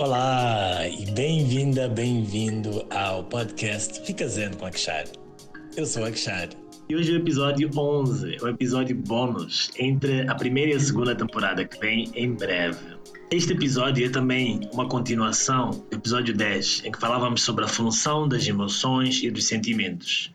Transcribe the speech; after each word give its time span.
Olá 0.00 0.88
e 0.88 1.10
bem-vinda, 1.10 1.86
bem-vindo 1.86 2.86
ao 2.88 3.22
podcast 3.22 4.00
Fica 4.06 4.26
Zendo 4.26 4.56
com 4.56 4.64
Akshar. 4.64 5.04
Eu 5.76 5.84
sou 5.84 6.06
Akshar. 6.06 6.48
E 6.88 6.96
hoje 6.96 7.12
é 7.12 7.16
o 7.16 7.18
episódio 7.18 7.70
11, 7.76 8.38
o 8.40 8.48
episódio 8.48 8.96
bônus 8.96 9.70
entre 9.78 10.26
a 10.26 10.34
primeira 10.34 10.72
e 10.72 10.76
a 10.76 10.80
segunda 10.80 11.14
temporada 11.14 11.66
que 11.66 11.78
vem 11.78 12.10
em 12.14 12.32
breve. 12.32 12.78
Este 13.30 13.52
episódio 13.52 14.06
é 14.06 14.08
também 14.08 14.70
uma 14.72 14.88
continuação 14.88 15.68
do 15.68 15.94
episódio 15.94 16.34
10, 16.34 16.86
em 16.86 16.92
que 16.92 16.98
falávamos 16.98 17.42
sobre 17.42 17.66
a 17.66 17.68
função 17.68 18.26
das 18.26 18.48
emoções 18.48 19.22
e 19.22 19.30
dos 19.30 19.48
sentimentos. 19.48 20.32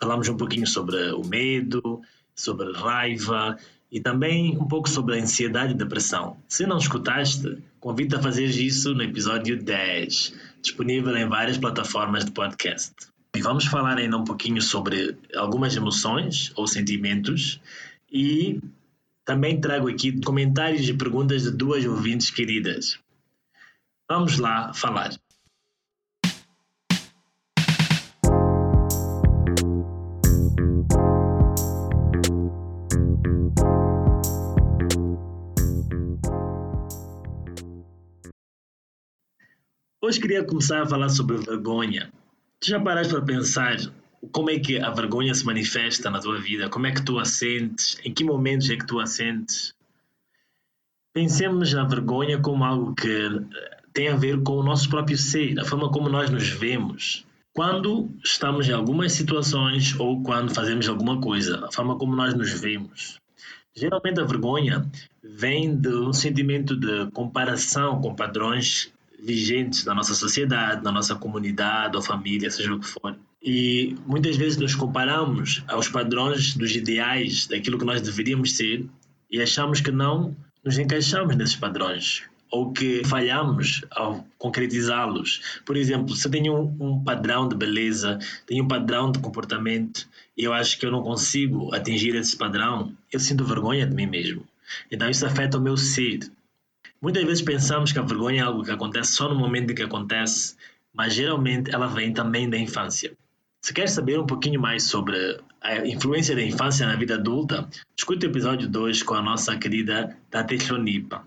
Falamos 0.00 0.28
um 0.28 0.36
pouquinho 0.36 0.68
sobre 0.68 0.96
o 1.10 1.26
medo, 1.26 2.00
sobre 2.36 2.72
raiva 2.72 3.58
e 3.90 4.00
também 4.00 4.56
um 4.56 4.68
pouco 4.68 4.88
sobre 4.88 5.18
a 5.18 5.20
ansiedade 5.20 5.72
e 5.72 5.76
depressão. 5.76 6.36
Se 6.46 6.64
não 6.68 6.78
escutaste, 6.78 7.58
convido-te 7.80 8.18
a 8.18 8.22
fazer 8.22 8.46
isso 8.46 8.94
no 8.94 9.02
episódio 9.02 9.62
10, 9.62 10.34
disponível 10.62 11.16
em 11.16 11.28
várias 11.28 11.58
plataformas 11.58 12.24
de 12.24 12.32
podcast. 12.32 12.94
E 13.36 13.42
vamos 13.42 13.66
falar 13.66 13.98
ainda 13.98 14.16
um 14.16 14.24
pouquinho 14.24 14.60
sobre 14.60 15.16
algumas 15.36 15.76
emoções 15.76 16.52
ou 16.56 16.66
sentimentos 16.66 17.60
e 18.10 18.60
também 19.24 19.60
trago 19.60 19.88
aqui 19.88 20.18
comentários 20.22 20.88
e 20.88 20.94
perguntas 20.94 21.42
de 21.42 21.50
duas 21.50 21.84
ouvintes 21.84 22.30
queridas. 22.30 22.98
Vamos 24.08 24.38
lá 24.38 24.72
falar. 24.72 25.10
Hoje 40.00 40.20
queria 40.20 40.44
começar 40.44 40.82
a 40.82 40.86
falar 40.86 41.08
sobre 41.08 41.38
vergonha. 41.38 42.12
Tu 42.60 42.68
já 42.68 42.78
paraste 42.78 43.12
para 43.12 43.24
pensar 43.24 43.76
como 44.30 44.48
é 44.48 44.56
que 44.56 44.78
a 44.78 44.90
vergonha 44.90 45.34
se 45.34 45.44
manifesta 45.44 46.08
na 46.08 46.20
tua 46.20 46.38
vida? 46.38 46.68
Como 46.68 46.86
é 46.86 46.92
que 46.92 47.04
tu 47.04 47.18
a 47.18 47.24
sentes? 47.24 47.98
Em 48.04 48.14
que 48.14 48.22
momentos 48.22 48.70
é 48.70 48.76
que 48.76 48.86
tu 48.86 49.00
a 49.00 49.06
sentes? 49.06 49.74
Pensemos 51.12 51.72
na 51.72 51.82
vergonha 51.82 52.38
como 52.38 52.62
algo 52.62 52.94
que 52.94 53.08
eh, 53.08 53.76
tem 53.92 54.06
a 54.06 54.14
ver 54.14 54.40
com 54.44 54.52
o 54.52 54.62
nosso 54.62 54.88
próprio 54.88 55.18
ser, 55.18 55.58
a 55.58 55.64
forma 55.64 55.90
como 55.90 56.08
nós 56.08 56.30
nos 56.30 56.48
vemos. 56.48 57.26
Quando 57.52 58.08
estamos 58.22 58.68
em 58.68 58.72
algumas 58.72 59.10
situações 59.10 59.98
ou 59.98 60.22
quando 60.22 60.54
fazemos 60.54 60.88
alguma 60.88 61.20
coisa, 61.20 61.66
a 61.66 61.72
forma 61.72 61.98
como 61.98 62.14
nós 62.14 62.34
nos 62.34 62.52
vemos. 62.52 63.18
Geralmente 63.74 64.20
a 64.20 64.24
vergonha 64.24 64.88
vem 65.20 65.74
do 65.74 66.12
sentimento 66.12 66.76
de 66.76 67.10
comparação 67.10 68.00
com 68.00 68.14
padrões 68.14 68.92
vigentes 69.18 69.84
na 69.84 69.94
nossa 69.94 70.14
sociedade, 70.14 70.82
na 70.82 70.92
nossa 70.92 71.14
comunidade 71.14 71.96
ou 71.96 72.02
família, 72.02 72.50
seja 72.50 72.74
o 72.74 72.80
que 72.80 72.86
for. 72.86 73.16
E 73.42 73.96
muitas 74.06 74.36
vezes 74.36 74.58
nos 74.58 74.74
comparamos 74.74 75.62
aos 75.68 75.88
padrões 75.88 76.54
dos 76.54 76.74
ideais 76.74 77.46
daquilo 77.46 77.78
que 77.78 77.84
nós 77.84 78.00
deveríamos 78.00 78.56
ser 78.56 78.86
e 79.30 79.40
achamos 79.40 79.80
que 79.80 79.90
não 79.90 80.36
nos 80.64 80.78
encaixamos 80.78 81.36
nesses 81.36 81.56
padrões 81.56 82.24
ou 82.50 82.72
que 82.72 83.04
falhamos 83.04 83.82
ao 83.90 84.26
concretizá-los. 84.38 85.60
Por 85.64 85.76
exemplo, 85.76 86.16
se 86.16 86.26
eu 86.26 86.30
tenho 86.30 86.76
um, 86.80 87.02
padrão 87.04 87.48
de 87.48 87.54
beleza, 87.54 88.18
tenho 88.46 88.64
um 88.64 88.68
padrão 88.68 89.12
de 89.12 89.18
comportamento 89.18 90.08
e 90.36 90.44
eu 90.44 90.52
acho 90.52 90.78
que 90.78 90.86
eu 90.86 90.90
não 90.90 91.02
consigo 91.02 91.74
atingir 91.74 92.14
esse 92.14 92.36
padrão, 92.36 92.92
eu 93.12 93.20
sinto 93.20 93.44
vergonha 93.44 93.86
de 93.86 93.94
mim 93.94 94.06
mesmo. 94.06 94.46
Então 94.90 95.08
isso 95.08 95.26
afeta 95.26 95.58
o 95.58 95.60
meu 95.60 95.76
ser. 95.76 96.20
Muitas 97.00 97.22
vezes 97.22 97.42
pensamos 97.42 97.92
que 97.92 97.98
a 97.98 98.02
vergonha 98.02 98.42
é 98.42 98.44
algo 98.44 98.64
que 98.64 98.70
acontece 98.72 99.12
só 99.12 99.28
no 99.28 99.38
momento 99.38 99.70
em 99.70 99.74
que 99.74 99.82
acontece, 99.82 100.56
mas 100.92 101.14
geralmente 101.14 101.70
ela 101.72 101.86
vem 101.86 102.12
também 102.12 102.50
da 102.50 102.58
infância. 102.58 103.16
Se 103.62 103.72
quer 103.72 103.88
saber 103.88 104.18
um 104.18 104.26
pouquinho 104.26 104.60
mais 104.60 104.84
sobre 104.84 105.40
a 105.60 105.86
influência 105.86 106.34
da 106.34 106.42
infância 106.42 106.86
na 106.86 106.96
vida 106.96 107.14
adulta, 107.14 107.68
escute 107.96 108.26
o 108.26 108.30
episódio 108.30 108.68
2 108.68 109.02
com 109.02 109.14
a 109.14 109.22
nossa 109.22 109.56
querida 109.56 110.16
Tate 110.30 110.58
Chlonipa. 110.58 111.24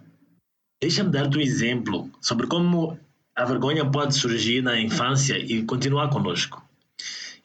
Deixa-me 0.81 1.11
dar-te 1.11 1.37
um 1.37 1.41
exemplo 1.41 2.09
sobre 2.19 2.47
como 2.47 2.97
a 3.35 3.45
vergonha 3.45 3.89
pode 3.89 4.15
surgir 4.15 4.61
na 4.61 4.79
infância 4.79 5.37
e 5.37 5.63
continuar 5.63 6.09
conosco. 6.09 6.61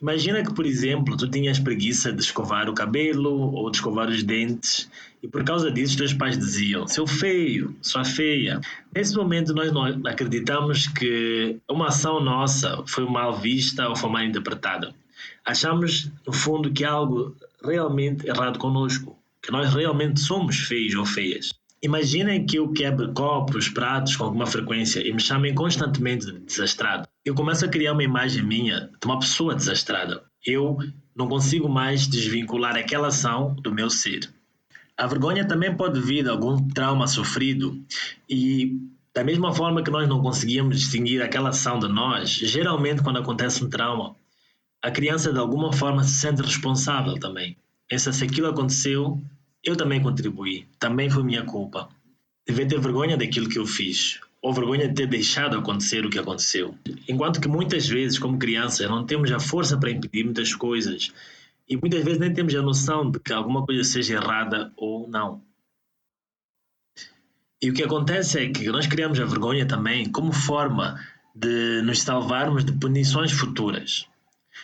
Imagina 0.01 0.43
que, 0.43 0.53
por 0.53 0.67
exemplo, 0.67 1.17
tu 1.17 1.29
tinhas 1.29 1.59
preguiça 1.59 2.13
de 2.13 2.21
escovar 2.21 2.69
o 2.69 2.75
cabelo 2.75 3.55
ou 3.55 3.71
de 3.71 3.79
escovar 3.79 4.09
os 4.09 4.23
dentes 4.23 4.91
e 5.23 5.29
por 5.29 5.43
causa 5.43 5.71
disso 5.71 5.97
teus 5.97 6.13
pais 6.13 6.39
diziam 6.39 6.87
seu 6.87 7.07
feio, 7.07 7.75
sua 7.81 8.05
feia. 8.05 8.61
Nesse 8.95 9.17
momento 9.17 9.55
nós 9.55 9.73
não 9.73 9.85
acreditamos 10.07 10.87
que 10.87 11.59
uma 11.69 11.89
ação 11.89 12.21
nossa 12.21 12.83
foi 12.87 13.09
mal 13.09 13.39
vista 13.39 13.89
ou 13.89 13.97
foi 13.97 14.11
mal 14.11 14.23
interpretada. 14.23 14.95
Achamos, 15.45 16.11
no 16.27 16.33
fundo, 16.33 16.71
que 16.71 16.85
há 16.85 16.91
algo 16.91 17.35
realmente 17.65 18.27
errado 18.27 18.59
conosco, 18.59 19.17
que 19.41 19.51
nós 19.51 19.73
realmente 19.73 20.21
somos 20.21 20.57
feios 20.59 20.95
ou 20.95 21.07
feias. 21.07 21.55
Imaginem 21.83 22.45
que 22.45 22.59
eu 22.59 22.73
quebre 22.73 23.13
copos, 23.13 23.69
pratos 23.69 24.17
com 24.17 24.25
alguma 24.25 24.47
frequência 24.47 25.07
e 25.07 25.13
me 25.13 25.21
chamem 25.21 25.55
constantemente 25.55 26.27
de 26.27 26.39
desastrado. 26.41 27.09
Eu 27.27 27.35
começo 27.35 27.65
a 27.65 27.69
criar 27.69 27.93
uma 27.93 28.05
imagem 28.05 28.41
minha 28.41 28.89
de 29.01 29.05
uma 29.05 29.19
pessoa 29.19 29.53
desastrada. 29.53 30.23
Eu 30.47 30.79
não 31.13 31.29
consigo 31.29 31.69
mais 31.69 32.07
desvincular 32.07 32.77
aquela 32.77 33.09
ação 33.09 33.53
do 33.57 33.75
meu 33.75 33.91
ser. 33.91 34.33
A 34.97 35.09
vergonha 35.09 35.45
também 35.45 35.77
pode 35.77 36.01
vir 36.01 36.23
de 36.23 36.31
algum 36.31 36.69
trauma 36.69 37.09
sofrido 37.09 37.85
e 38.31 38.79
da 39.13 39.25
mesma 39.25 39.53
forma 39.53 39.83
que 39.83 39.91
nós 39.91 40.09
não 40.09 40.23
conseguimos 40.23 40.79
distinguir 40.79 41.21
aquela 41.21 41.49
ação 41.49 41.81
de 41.81 41.89
nós, 41.89 42.31
geralmente 42.31 43.03
quando 43.03 43.19
acontece 43.19 43.65
um 43.65 43.69
trauma, 43.69 44.15
a 44.81 44.93
criança 44.93 45.33
de 45.33 45.39
alguma 45.41 45.73
forma 45.73 46.05
se 46.05 46.21
sente 46.21 46.43
responsável 46.43 47.19
também. 47.19 47.57
Pensa 47.89 48.13
se 48.13 48.23
aquilo 48.23 48.47
aconteceu, 48.47 49.21
eu 49.65 49.75
também 49.75 50.01
contribuí, 50.01 50.69
também 50.79 51.11
foi 51.11 51.25
minha 51.25 51.43
culpa. 51.43 51.89
Devia 52.47 52.69
ter 52.69 52.79
vergonha 52.79 53.17
daquilo 53.17 53.49
que 53.49 53.59
eu 53.59 53.67
fiz, 53.67 54.21
ou 54.47 54.53
vergonha 54.53 54.87
de 54.87 54.95
ter 54.95 55.09
deixado 55.09 55.59
acontecer 55.59 56.07
o 56.07 56.09
que 56.09 56.21
aconteceu. 56.21 56.73
Enquanto 57.09 57.41
que 57.41 57.49
muitas 57.49 57.89
vezes, 57.89 58.17
como 58.17 58.39
crianças, 58.39 58.89
não 58.89 59.05
temos 59.05 59.33
a 59.33 59.41
força 59.41 59.77
para 59.77 59.91
impedir 59.91 60.23
muitas 60.23 60.55
coisas 60.55 61.13
e 61.69 61.77
muitas 61.77 62.05
vezes 62.05 62.21
nem 62.21 62.33
temos 62.33 62.55
a 62.55 62.63
noção 62.63 63.11
de 63.11 63.19
que 63.19 63.33
alguma 63.33 63.67
coisa 63.67 63.83
seja 63.83 64.15
errada 64.15 64.73
ou 64.77 65.09
não. 65.09 65.43
E 67.61 67.71
o 67.71 67.75
que 67.75 67.83
acontece 67.83 68.39
é 68.39 68.49
que 68.49 68.69
nós 68.69 68.87
criamos 68.87 69.19
a 69.19 69.25
vergonha 69.25 69.67
também 69.67 70.09
como 70.13 70.33
forma 70.33 71.05
de 71.35 71.83
nos 71.83 72.03
salvarmos 72.03 72.65
de 72.65 72.71
punições 72.71 73.33
futuras. 73.33 74.07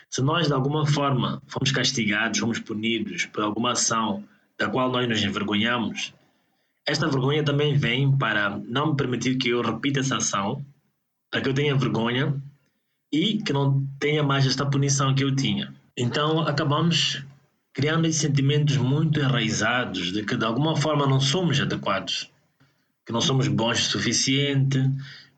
Se 0.08 0.22
nós 0.22 0.46
de 0.46 0.52
alguma 0.52 0.86
forma 0.86 1.42
fomos 1.48 1.72
castigados, 1.72 2.38
fomos 2.38 2.60
punidos 2.60 3.26
por 3.26 3.42
alguma 3.42 3.72
ação 3.72 4.22
da 4.56 4.68
qual 4.68 4.92
nós 4.92 5.08
nos 5.08 5.24
envergonhamos, 5.24 6.14
esta 6.86 7.08
vergonha 7.08 7.44
também 7.44 7.76
vem 7.76 8.16
para 8.16 8.50
não 8.50 8.90
me 8.90 8.96
permitir 8.96 9.36
que 9.36 9.48
eu 9.48 9.62
repita 9.62 10.00
essa 10.00 10.16
ação, 10.16 10.64
para 11.30 11.40
que 11.40 11.48
eu 11.48 11.54
tenha 11.54 11.76
vergonha 11.76 12.34
e 13.12 13.38
que 13.38 13.52
não 13.52 13.86
tenha 13.98 14.22
mais 14.22 14.46
esta 14.46 14.66
punição 14.66 15.14
que 15.14 15.22
eu 15.24 15.34
tinha. 15.34 15.72
Então 15.96 16.40
acabamos 16.40 17.22
criando 17.72 18.06
esses 18.06 18.20
sentimentos 18.20 18.76
muito 18.76 19.20
enraizados 19.20 20.12
de 20.12 20.24
que 20.24 20.36
de 20.36 20.44
alguma 20.44 20.76
forma 20.76 21.06
não 21.06 21.20
somos 21.20 21.60
adequados, 21.60 22.30
que 23.06 23.12
não 23.12 23.20
somos 23.20 23.48
bons 23.48 23.86
o 23.86 23.90
suficiente, 23.90 24.78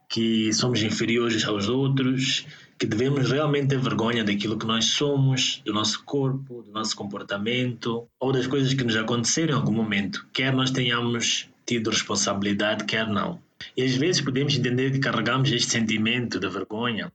que 0.09 0.53
somos 0.53 0.83
inferiores 0.83 1.45
aos 1.45 1.69
outros, 1.69 2.47
que 2.79 2.87
devemos 2.87 3.31
realmente 3.31 3.69
ter 3.69 3.79
vergonha 3.79 4.25
daquilo 4.25 4.59
que 4.59 4.67
nós 4.67 4.87
somos, 4.87 5.63
do 5.65 5.73
nosso 5.73 6.05
corpo, 6.05 6.63
do 6.63 6.73
nosso 6.73 6.97
comportamento 6.97 8.07
ou 8.19 8.33
das 8.33 8.47
coisas 8.47 8.75
que 8.75 8.85
nos 8.85 8.97
aconteceram 8.97 9.55
em 9.55 9.57
algum 9.57 9.73
momento, 9.73 10.27
quer 10.33 10.53
nós 10.53 10.71
tenhamos 10.71 11.49
tido 11.65 11.91
responsabilidade, 11.91 12.85
quer 12.85 13.07
não. 13.07 13.41
E 13.77 13.83
às 13.83 13.95
vezes 13.97 14.21
podemos 14.21 14.57
entender 14.57 14.91
que 14.91 14.99
carregamos 14.99 15.51
este 15.51 15.71
sentimento 15.71 16.39
de 16.39 16.49
vergonha 16.49 17.13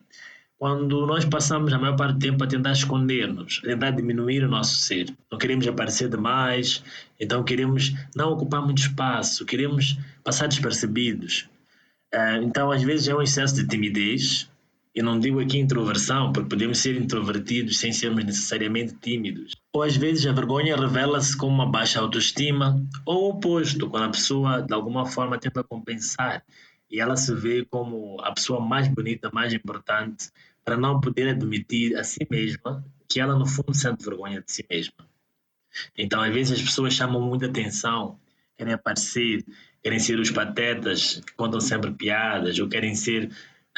quando 0.59 1.05
nós 1.07 1.23
passamos 1.23 1.71
a 1.71 1.79
maior 1.79 1.95
parte 1.95 2.15
do 2.15 2.19
tempo 2.19 2.43
a 2.43 2.47
tentar 2.47 2.73
esconder-nos, 2.73 3.61
a 3.63 3.67
tentar 3.67 3.91
diminuir 3.91 4.43
o 4.43 4.49
nosso 4.49 4.75
ser. 4.75 5.07
Não 5.31 5.37
queremos 5.37 5.65
aparecer 5.65 6.09
demais, 6.09 6.83
então 7.17 7.45
queremos 7.45 7.93
não 8.13 8.33
ocupar 8.33 8.61
muito 8.61 8.79
espaço, 8.79 9.45
queremos 9.45 9.97
passar 10.21 10.47
despercebidos. 10.47 11.47
Ah, 12.13 12.37
então, 12.37 12.71
às 12.71 12.83
vezes, 12.83 13.07
é 13.07 13.15
um 13.15 13.21
excesso 13.21 13.55
de 13.55 13.67
timidez. 13.67 14.49
Eu 14.99 15.05
não 15.05 15.17
digo 15.17 15.39
aqui 15.39 15.57
introversão, 15.57 16.33
porque 16.33 16.49
podemos 16.49 16.79
ser 16.79 16.99
introvertidos 16.99 17.79
sem 17.79 17.93
sermos 17.93 18.25
necessariamente 18.25 18.95
tímidos. 18.95 19.55
Ou 19.71 19.81
às 19.81 19.95
vezes 19.95 20.25
a 20.27 20.33
vergonha 20.33 20.75
revela-se 20.75 21.37
como 21.37 21.55
uma 21.55 21.71
baixa 21.71 22.01
autoestima, 22.01 22.85
ou 23.05 23.27
o 23.27 23.29
oposto, 23.29 23.89
quando 23.89 24.03
a 24.03 24.09
pessoa 24.09 24.61
de 24.61 24.73
alguma 24.73 25.05
forma 25.05 25.39
tenta 25.39 25.63
compensar 25.63 26.43
e 26.91 26.99
ela 26.99 27.15
se 27.15 27.33
vê 27.33 27.63
como 27.63 28.19
a 28.19 28.33
pessoa 28.33 28.59
mais 28.59 28.89
bonita, 28.89 29.29
mais 29.31 29.53
importante, 29.53 30.31
para 30.65 30.75
não 30.75 30.99
poder 30.99 31.29
admitir 31.29 31.95
a 31.95 32.03
si 32.03 32.27
mesma 32.29 32.83
que 33.07 33.21
ela 33.21 33.39
no 33.39 33.45
fundo 33.45 33.73
sente 33.73 34.03
vergonha 34.03 34.41
de 34.41 34.51
si 34.51 34.65
mesma. 34.69 35.07
Então, 35.97 36.21
às 36.21 36.33
vezes 36.33 36.59
as 36.59 36.61
pessoas 36.61 36.93
chamam 36.93 37.21
muita 37.21 37.45
atenção 37.45 38.19
querem 38.57 38.73
aparecer, 38.73 39.45
querem 39.81 39.99
ser 39.99 40.19
os 40.19 40.29
patetas 40.29 41.21
contam 41.37 41.61
sempre 41.61 41.93
piadas, 41.93 42.59
ou 42.59 42.67
querem 42.67 42.93
ser 42.93 43.31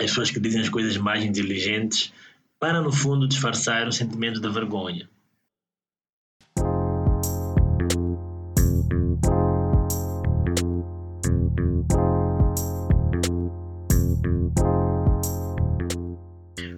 as 0.05 0.11
pessoas 0.11 0.31
que 0.31 0.39
dizem 0.39 0.61
as 0.61 0.69
coisas 0.69 0.97
mais 0.97 1.23
inteligentes, 1.23 2.11
para 2.59 2.81
no 2.81 2.91
fundo 2.91 3.27
disfarçar 3.27 3.87
o 3.87 3.91
sentimento 3.91 4.39
da 4.39 4.49
vergonha. 4.49 5.09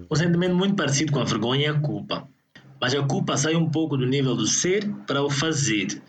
Um 0.09 0.15
sentimento 0.15 0.55
muito 0.55 0.75
parecido 0.75 1.11
com 1.11 1.19
a 1.19 1.23
vergonha 1.23 1.67
é 1.67 1.69
a 1.69 1.79
culpa. 1.79 2.27
Mas 2.79 2.93
a 2.93 3.01
culpa 3.01 3.37
sai 3.37 3.55
um 3.55 3.69
pouco 3.69 3.97
do 3.97 4.05
nível 4.05 4.35
do 4.35 4.45
ser 4.45 4.87
para 5.07 5.23
o 5.23 5.29
fazer. 5.29 6.01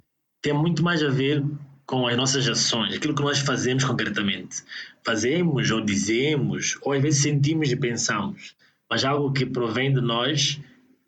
Tem 0.43 0.53
muito 0.53 0.83
mais 0.83 1.03
a 1.03 1.09
ver 1.09 1.43
com 1.87 2.07
as 2.07 2.17
nossas 2.17 2.49
ações, 2.49 2.95
aquilo 2.95 3.15
que 3.15 3.23
nós 3.23 3.39
fazemos 3.39 3.85
concretamente. 3.85 4.63
Fazemos 5.05 5.71
ou 5.71 5.81
dizemos, 5.81 6.79
ou 6.83 6.93
às 6.93 7.03
vezes 7.03 7.23
sentimos 7.23 7.71
e 7.71 7.77
pensamos, 7.77 8.55
mas 8.89 9.05
algo 9.05 9.33
que 9.33 9.45
provém 9.45 9.93
de 9.93 10.01
nós 10.01 10.61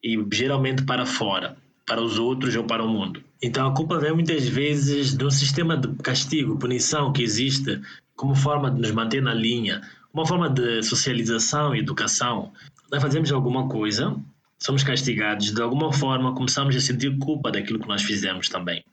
e 0.02 0.22
geralmente 0.32 0.84
para 0.84 1.06
fora, 1.06 1.56
para 1.86 2.02
os 2.02 2.18
outros 2.18 2.54
ou 2.56 2.64
para 2.64 2.84
o 2.84 2.88
mundo. 2.88 3.22
Então 3.42 3.66
a 3.66 3.74
culpa 3.74 3.98
vem 3.98 4.12
muitas 4.12 4.46
vezes 4.46 5.16
de 5.16 5.24
um 5.24 5.30
sistema 5.30 5.76
de 5.76 5.88
castigo, 6.02 6.58
punição 6.58 7.12
que 7.12 7.22
existe 7.22 7.80
como 8.14 8.34
forma 8.34 8.70
de 8.70 8.80
nos 8.80 8.90
manter 8.90 9.22
na 9.22 9.34
linha, 9.34 9.82
uma 10.12 10.26
forma 10.26 10.48
de 10.48 10.82
socialização 10.82 11.74
e 11.74 11.80
educação 11.80 12.52
nós 12.90 13.02
fazemos 13.02 13.32
alguma 13.32 13.68
coisa, 13.68 14.16
somos 14.58 14.82
castigados, 14.84 15.52
de 15.52 15.60
alguma 15.60 15.92
forma 15.92 16.34
começamos 16.34 16.76
a 16.76 16.80
sentir 16.80 17.18
culpa 17.18 17.50
daquilo 17.50 17.80
que 17.80 17.88
nós 17.88 18.02
fizemos 18.02 18.48
também. 18.48 18.84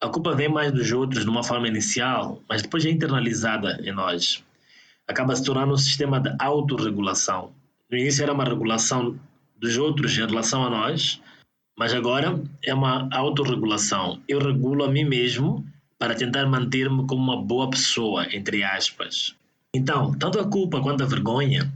A 0.00 0.08
culpa 0.08 0.34
vem 0.34 0.48
mais 0.48 0.72
dos 0.72 0.92
outros 0.92 1.24
de 1.24 1.30
uma 1.30 1.42
forma 1.42 1.68
inicial, 1.68 2.42
mas 2.48 2.62
depois 2.62 2.84
é 2.84 2.90
internalizada 2.90 3.80
em 3.82 3.92
nós. 3.92 4.44
Acaba 5.08 5.34
se 5.34 5.44
tornando 5.44 5.72
um 5.72 5.78
sistema 5.78 6.20
de 6.20 6.34
autorregulação. 6.38 7.52
No 7.90 7.96
início 7.96 8.22
era 8.22 8.32
uma 8.32 8.44
regulação 8.44 9.18
dos 9.56 9.78
outros 9.78 10.12
em 10.18 10.26
relação 10.26 10.64
a 10.64 10.70
nós, 10.70 11.20
mas 11.78 11.94
agora 11.94 12.38
é 12.62 12.74
uma 12.74 13.08
autorregulação. 13.10 14.20
Eu 14.28 14.38
regulo 14.38 14.84
a 14.84 14.88
mim 14.88 15.04
mesmo 15.04 15.64
para 15.98 16.14
tentar 16.14 16.44
manter-me 16.46 17.06
como 17.06 17.22
uma 17.22 17.42
boa 17.42 17.70
pessoa, 17.70 18.26
entre 18.34 18.62
aspas. 18.62 19.34
Então, 19.74 20.12
tanto 20.12 20.38
a 20.38 20.48
culpa 20.48 20.80
quanto 20.80 21.02
a 21.02 21.06
vergonha 21.06 21.72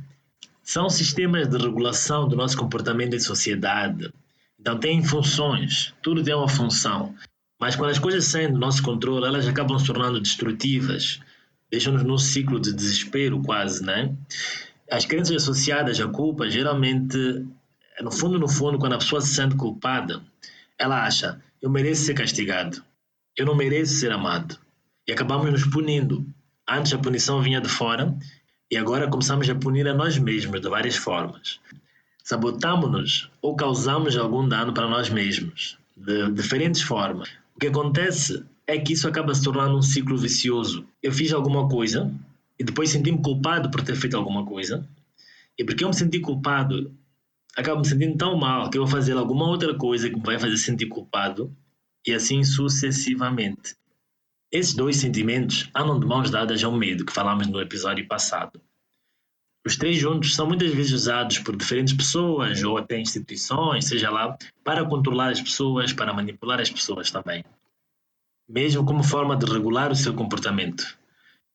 são 0.62 0.90
sistemas 0.90 1.48
de 1.48 1.56
regulação 1.56 2.28
do 2.28 2.36
nosso 2.36 2.56
comportamento 2.56 3.14
em 3.14 3.20
sociedade. 3.20 4.12
Então, 4.58 4.78
têm 4.78 5.02
funções, 5.02 5.94
tudo 6.02 6.22
tem 6.22 6.34
uma 6.34 6.48
função. 6.48 7.14
Mas 7.60 7.76
quando 7.76 7.90
as 7.90 7.98
coisas 7.98 8.24
saem 8.24 8.50
do 8.50 8.58
nosso 8.58 8.82
controle, 8.82 9.26
elas 9.26 9.46
acabam 9.46 9.78
se 9.78 9.84
tornando 9.84 10.18
destrutivas, 10.18 11.20
deixam-nos 11.70 12.02
num 12.02 12.16
ciclo 12.16 12.58
de 12.58 12.72
desespero 12.72 13.42
quase, 13.42 13.84
né? 13.84 14.14
As 14.90 15.04
crenças 15.04 15.36
associadas 15.36 16.00
à 16.00 16.08
culpa, 16.08 16.48
geralmente, 16.48 17.18
no 18.00 18.10
fundo, 18.10 18.38
no 18.38 18.48
fundo, 18.48 18.78
quando 18.78 18.94
a 18.94 18.98
pessoa 18.98 19.20
se 19.20 19.34
sente 19.34 19.56
culpada, 19.56 20.22
ela 20.78 21.04
acha, 21.04 21.38
eu 21.60 21.68
mereço 21.68 22.04
ser 22.04 22.14
castigado, 22.14 22.82
eu 23.36 23.44
não 23.44 23.54
mereço 23.54 23.92
ser 23.92 24.10
amado. 24.10 24.58
E 25.06 25.12
acabamos 25.12 25.50
nos 25.50 25.66
punindo. 25.66 26.26
Antes 26.66 26.94
a 26.94 26.98
punição 26.98 27.42
vinha 27.42 27.60
de 27.60 27.68
fora 27.68 28.16
e 28.70 28.76
agora 28.76 29.08
começamos 29.08 29.50
a 29.50 29.54
punir 29.54 29.86
a 29.86 29.92
nós 29.92 30.16
mesmos 30.16 30.60
de 30.60 30.68
várias 30.68 30.96
formas. 30.96 31.60
Sabotamos-nos 32.24 33.30
ou 33.42 33.54
causamos 33.54 34.16
algum 34.16 34.48
dano 34.48 34.72
para 34.72 34.88
nós 34.88 35.10
mesmos, 35.10 35.76
de 35.96 36.30
diferentes 36.30 36.80
formas. 36.80 37.39
O 37.54 37.60
que 37.60 37.66
acontece 37.66 38.44
é 38.66 38.78
que 38.78 38.92
isso 38.92 39.08
acaba 39.08 39.34
se 39.34 39.42
tornando 39.42 39.76
um 39.76 39.82
ciclo 39.82 40.16
vicioso. 40.16 40.86
Eu 41.02 41.12
fiz 41.12 41.32
alguma 41.32 41.68
coisa 41.68 42.12
e 42.58 42.64
depois 42.64 42.90
senti-me 42.90 43.22
culpado 43.22 43.70
por 43.70 43.82
ter 43.82 43.96
feito 43.96 44.16
alguma 44.16 44.44
coisa, 44.44 44.86
e 45.58 45.64
porque 45.64 45.82
eu 45.82 45.88
me 45.88 45.94
senti 45.94 46.20
culpado, 46.20 46.94
acabo 47.56 47.80
me 47.80 47.86
sentindo 47.86 48.18
tão 48.18 48.36
mal 48.36 48.68
que 48.68 48.76
eu 48.76 48.82
vou 48.82 48.90
fazer 48.90 49.16
alguma 49.16 49.48
outra 49.48 49.74
coisa 49.74 50.10
que 50.10 50.16
me 50.16 50.22
vai 50.22 50.38
fazer 50.38 50.58
sentir 50.58 50.86
culpado, 50.86 51.50
e 52.06 52.12
assim 52.12 52.44
sucessivamente. 52.44 53.74
Esses 54.52 54.74
dois 54.74 54.96
sentimentos 54.96 55.70
andam 55.74 55.98
de 55.98 56.06
mãos 56.06 56.30
dadas 56.30 56.62
ao 56.62 56.72
medo 56.72 57.06
que 57.06 57.12
falámos 57.12 57.46
no 57.46 57.60
episódio 57.60 58.06
passado. 58.06 58.60
Os 59.66 59.76
três 59.76 59.98
juntos 59.98 60.34
são 60.34 60.46
muitas 60.46 60.72
vezes 60.72 60.92
usados 60.92 61.38
por 61.38 61.54
diferentes 61.54 61.92
pessoas 61.92 62.62
ou 62.62 62.78
até 62.78 62.98
instituições, 62.98 63.84
seja 63.84 64.10
lá, 64.10 64.36
para 64.64 64.84
controlar 64.86 65.30
as 65.30 65.40
pessoas, 65.40 65.92
para 65.92 66.14
manipular 66.14 66.60
as 66.60 66.70
pessoas 66.70 67.10
também. 67.10 67.44
Mesmo 68.48 68.84
como 68.84 69.02
forma 69.02 69.36
de 69.36 69.44
regular 69.44 69.92
o 69.92 69.96
seu 69.96 70.14
comportamento. 70.14 70.98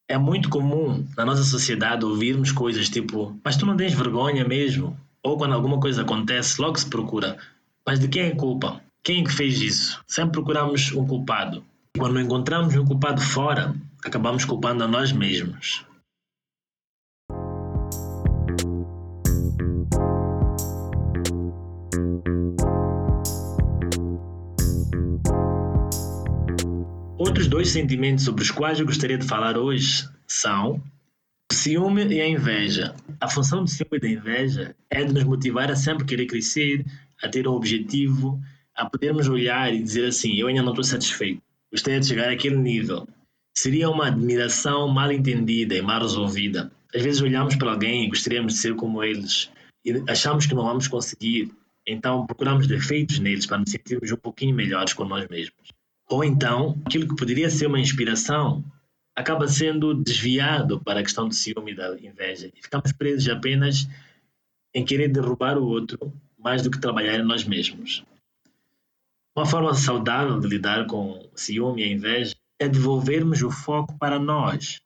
É 0.07 0.19
muito 0.19 0.50
comum 0.50 1.04
na 1.18 1.25
nossa 1.25 1.44
sociedade 1.44 2.06
ouvirmos 2.06 2.52
coisas 2.52 2.90
tipo: 2.90 3.40
Mas 3.44 3.57
tu 3.57 3.66
não 3.66 3.75
tens 3.75 3.94
vergonha 3.94 4.48
mesmo? 4.48 4.96
Ou 5.24 5.36
quando 5.36 5.56
alguma 5.56 5.80
coisa 5.80 6.04
acontece, 6.04 6.62
logo 6.62 6.78
se 6.78 6.88
procura: 6.88 7.38
Mas 7.86 8.00
de 8.00 8.08
quem 8.08 8.22
é 8.22 8.28
a 8.28 8.36
culpa? 8.36 8.81
Quem 9.04 9.22
é 9.22 9.24
que 9.24 9.31
fez 9.31 9.60
isso? 9.60 10.04
Sempre 10.08 10.34
procuramos 10.34 10.92
um 10.92 11.08
culpado. 11.08 11.63
Quando 11.98 12.19
encontramos 12.19 12.75
um 12.75 12.86
culpado 12.86 13.19
fora, 13.19 13.75
acabamos 14.04 14.46
culpando 14.46 14.84
a 14.84 14.88
nós 14.88 15.12
mesmos. 15.12 15.84
Outros 27.25 27.48
dois 27.48 27.69
sentimentos 27.69 28.24
sobre 28.24 28.44
os 28.44 28.51
quais 28.51 28.80
eu 28.80 28.86
gostaria 28.86 29.18
de 29.18 29.25
falar 29.25 29.57
hoje 29.57 30.07
são 30.27 30.81
o 31.51 31.54
ciúme 31.54 32.06
e 32.06 32.22
a 32.22 32.27
inveja. 32.27 32.94
A 33.19 33.30
função 33.30 33.63
do 33.63 33.69
ciúme 33.69 33.98
e 33.98 34.00
da 34.00 34.10
inveja 34.10 34.75
é 34.89 35.04
de 35.04 35.13
nos 35.13 35.24
motivar 35.24 35.72
a 35.72 35.75
sempre 35.75 36.06
querer 36.06 36.27
crescer, 36.27 36.86
a 37.22 37.27
ter 37.27 37.48
um 37.48 37.54
objetivo, 37.54 38.39
a 38.75 38.89
podermos 38.89 39.27
olhar 39.27 39.74
e 39.74 39.81
dizer 39.81 40.06
assim: 40.06 40.36
eu 40.36 40.48
ainda 40.48 40.62
não 40.62 40.72
estou 40.72 40.83
satisfeito 40.83 41.42
gostaria 41.75 42.00
de 42.00 42.07
chegar 42.07 42.31
àquele 42.31 42.56
nível. 42.56 43.07
Seria 43.57 43.89
uma 43.89 44.07
admiração 44.07 44.88
mal 44.88 45.12
entendida 45.12 45.75
e 45.75 45.81
mal 45.81 46.01
resolvida. 46.01 46.72
Às 46.94 47.01
vezes 47.01 47.22
olhamos 47.22 47.56
para 47.56 47.72
alguém 47.72 48.06
e 48.06 48.10
gostaríamos 48.10 48.54
de 48.54 48.60
ser 48.60 48.75
como 48.75 49.04
eles 49.04 49.50
e 49.83 50.04
achamos 50.10 50.45
que 50.45 50.56
não 50.56 50.63
vamos 50.63 50.88
conseguir, 50.88 51.51
então 51.86 52.25
procuramos 52.25 52.66
defeitos 52.66 53.19
neles 53.19 53.45
para 53.45 53.60
nos 53.60 53.69
sentirmos 53.69 54.12
um 54.12 54.18
pouquinho 54.18 54.56
melhores 54.56 54.94
com 54.94 55.06
nós 55.06 55.27
mesmos. 55.27 55.75
Ou 56.10 56.24
então, 56.24 56.79
aquilo 56.86 57.08
que 57.08 57.15
poderia 57.15 57.50
ser 57.50 57.68
uma 57.68 57.79
inspiração 57.79 58.63
acaba 59.15 59.48
sendo 59.48 59.94
desviado 59.94 60.79
para 60.82 61.00
a 61.00 61.03
questão 61.03 61.27
do 61.27 61.34
ciúme 61.34 61.72
e 61.72 61.75
da 61.75 61.98
inveja 61.98 62.51
e 62.53 62.62
ficamos 62.62 62.91
presos 62.91 63.27
apenas 63.29 63.88
em 64.74 64.84
querer 64.84 65.08
derrubar 65.08 65.58
o 65.58 65.65
outro 65.65 66.13
mais 66.38 66.62
do 66.62 66.70
que 66.70 66.79
trabalhar 66.79 67.15
em 67.15 67.24
nós 67.24 67.46
mesmos. 67.46 68.03
Uma 69.36 69.46
forma 69.46 69.74
saudável 69.74 70.39
de 70.39 70.48
lidar 70.48 70.86
com 70.86 71.29
o 71.34 71.38
ciúme 71.38 71.82
e 71.82 71.86
a 71.86 71.91
inveja 71.91 72.36
é 72.60 72.68
devolvermos 72.68 73.41
o 73.41 73.50
foco 73.50 73.98
para 73.98 74.20
nós, 74.20 74.82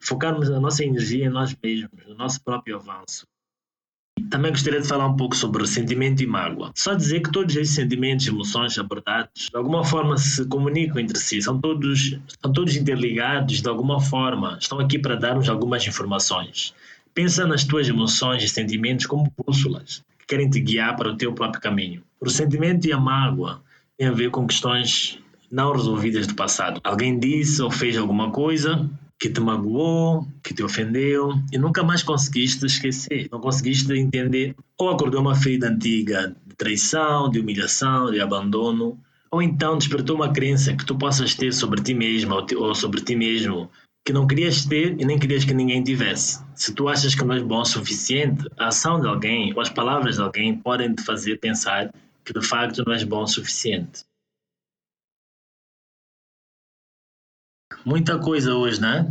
focarmos 0.00 0.50
a 0.50 0.60
nossa 0.60 0.84
energia 0.84 1.26
em 1.26 1.30
nós 1.30 1.56
mesmos, 1.62 2.06
no 2.06 2.14
nosso 2.14 2.42
próprio 2.42 2.76
avanço. 2.76 3.26
Também 4.30 4.50
gostaria 4.50 4.80
de 4.80 4.88
falar 4.88 5.06
um 5.06 5.16
pouco 5.16 5.36
sobre 5.36 5.62
ressentimento 5.62 6.22
e 6.22 6.26
mágoa. 6.26 6.72
Só 6.74 6.94
dizer 6.94 7.20
que 7.20 7.30
todos 7.30 7.54
esses 7.54 7.74
sentimentos 7.74 8.26
e 8.26 8.30
emoções 8.30 8.76
abordados, 8.78 9.48
de 9.50 9.56
alguma 9.56 9.84
forma, 9.84 10.16
se 10.16 10.44
comunicam 10.46 10.98
entre 10.98 11.18
si, 11.18 11.40
são 11.40 11.60
todos, 11.60 12.18
são 12.42 12.52
todos 12.52 12.76
interligados 12.76 13.62
de 13.62 13.68
alguma 13.68 14.00
forma, 14.00 14.58
estão 14.60 14.78
aqui 14.78 14.98
para 14.98 15.14
darmos 15.16 15.48
algumas 15.48 15.86
informações. 15.86 16.74
Pensa 17.14 17.46
nas 17.46 17.64
tuas 17.64 17.88
emoções 17.88 18.42
e 18.42 18.48
sentimentos 18.48 19.06
como 19.06 19.32
bússolas 19.46 20.04
que 20.18 20.26
querem 20.26 20.50
te 20.50 20.60
guiar 20.60 20.96
para 20.96 21.08
o 21.08 21.16
teu 21.16 21.32
próprio 21.32 21.62
caminho. 21.62 22.02
O 22.20 22.28
sentimento 22.28 22.86
e 22.86 22.92
a 22.92 22.98
mágoa 22.98 23.62
têm 23.96 24.08
a 24.08 24.12
ver 24.12 24.30
com 24.30 24.46
questões 24.46 25.18
não 25.50 25.72
resolvidas 25.72 26.26
do 26.26 26.34
passado. 26.34 26.80
Alguém 26.82 27.18
disse 27.18 27.62
ou 27.62 27.70
fez 27.70 27.96
alguma 27.96 28.30
coisa 28.30 28.90
que 29.18 29.30
te 29.30 29.40
magoou, 29.40 30.26
que 30.42 30.52
te 30.52 30.62
ofendeu 30.62 31.32
e 31.52 31.58
nunca 31.58 31.82
mais 31.82 32.02
conseguiste 32.02 32.66
esquecer, 32.66 33.28
não 33.32 33.40
conseguiste 33.40 33.92
entender 33.92 34.54
ou 34.78 34.90
acordou 34.90 35.20
uma 35.20 35.34
ferida 35.34 35.68
antiga 35.68 36.36
de 36.46 36.54
traição, 36.54 37.30
de 37.30 37.40
humilhação, 37.40 38.10
de 38.10 38.20
abandono, 38.20 38.98
ou 39.30 39.42
então 39.42 39.78
despertou 39.78 40.16
uma 40.16 40.32
crença 40.32 40.74
que 40.74 40.84
tu 40.84 40.96
possas 40.96 41.34
ter 41.34 41.52
sobre 41.52 41.82
ti 41.82 41.94
mesma 41.94 42.44
ou 42.56 42.74
sobre 42.74 43.00
ti 43.00 43.16
mesmo 43.16 43.70
que 44.06 44.12
não 44.12 44.24
querias 44.24 44.64
ter 44.64 44.94
e 45.00 45.04
nem 45.04 45.18
querias 45.18 45.44
que 45.44 45.52
ninguém 45.52 45.82
tivesse. 45.82 46.40
Se 46.54 46.72
tu 46.72 46.88
achas 46.88 47.12
que 47.12 47.24
não 47.24 47.34
és 47.34 47.42
bom 47.42 47.60
o 47.60 47.64
suficiente, 47.64 48.48
a 48.56 48.68
ação 48.68 49.00
de 49.00 49.08
alguém 49.08 49.52
ou 49.52 49.60
as 49.60 49.68
palavras 49.68 50.14
de 50.14 50.22
alguém 50.22 50.56
podem 50.56 50.94
te 50.94 51.02
fazer 51.02 51.40
pensar 51.40 51.92
que 52.24 52.32
de 52.32 52.40
facto 52.40 52.84
não 52.86 52.92
és 52.92 53.02
bom 53.02 53.24
o 53.24 53.26
suficiente. 53.26 54.04
Muita 57.86 58.18
coisa 58.18 58.52
hoje, 58.52 58.80
né? 58.80 59.08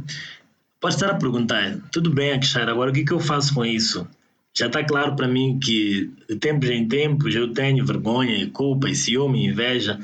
Pode 0.82 0.96
estar 0.96 1.10
a 1.10 1.15
perguntar, 1.15 1.79
tudo 1.94 2.10
bem, 2.10 2.34
Akshar, 2.34 2.67
agora 2.67 2.91
o 2.91 2.94
que, 2.94 3.00
é 3.00 3.05
que 3.05 3.13
eu 3.13 3.22
faço 3.22 3.53
com 3.53 3.63
isso? 3.63 4.05
Já 4.53 4.67
está 4.67 4.84
claro 4.84 5.15
para 5.15 5.29
mim 5.29 5.58
que 5.63 6.12
de 6.27 6.36
tempos 6.36 6.70
em 6.70 6.86
tempos 6.86 7.34
eu 7.34 7.53
tenho 7.53 7.86
vergonha, 7.86 8.50
culpa, 8.51 8.94
ciúme, 8.94 9.46
inveja 9.46 9.98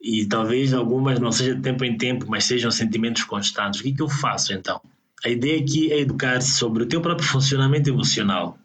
e 0.00 0.24
talvez 0.24 0.72
algumas 0.72 1.20
não 1.20 1.30
seja 1.30 1.54
de 1.54 1.60
tempo 1.60 1.84
em 1.84 1.98
tempo, 1.98 2.24
mas 2.26 2.44
sejam 2.44 2.70
sentimentos 2.70 3.24
constantes. 3.24 3.80
O 3.80 3.82
que, 3.82 3.92
que 3.92 4.00
eu 4.00 4.08
faço 4.08 4.54
então? 4.54 4.80
A 5.22 5.28
ideia 5.28 5.60
aqui 5.60 5.92
é 5.92 6.00
educar-se 6.00 6.52
sobre 6.52 6.84
o 6.84 6.86
teu 6.86 7.02
próprio 7.02 7.28
funcionamento 7.28 7.90
emocional. 7.90 8.56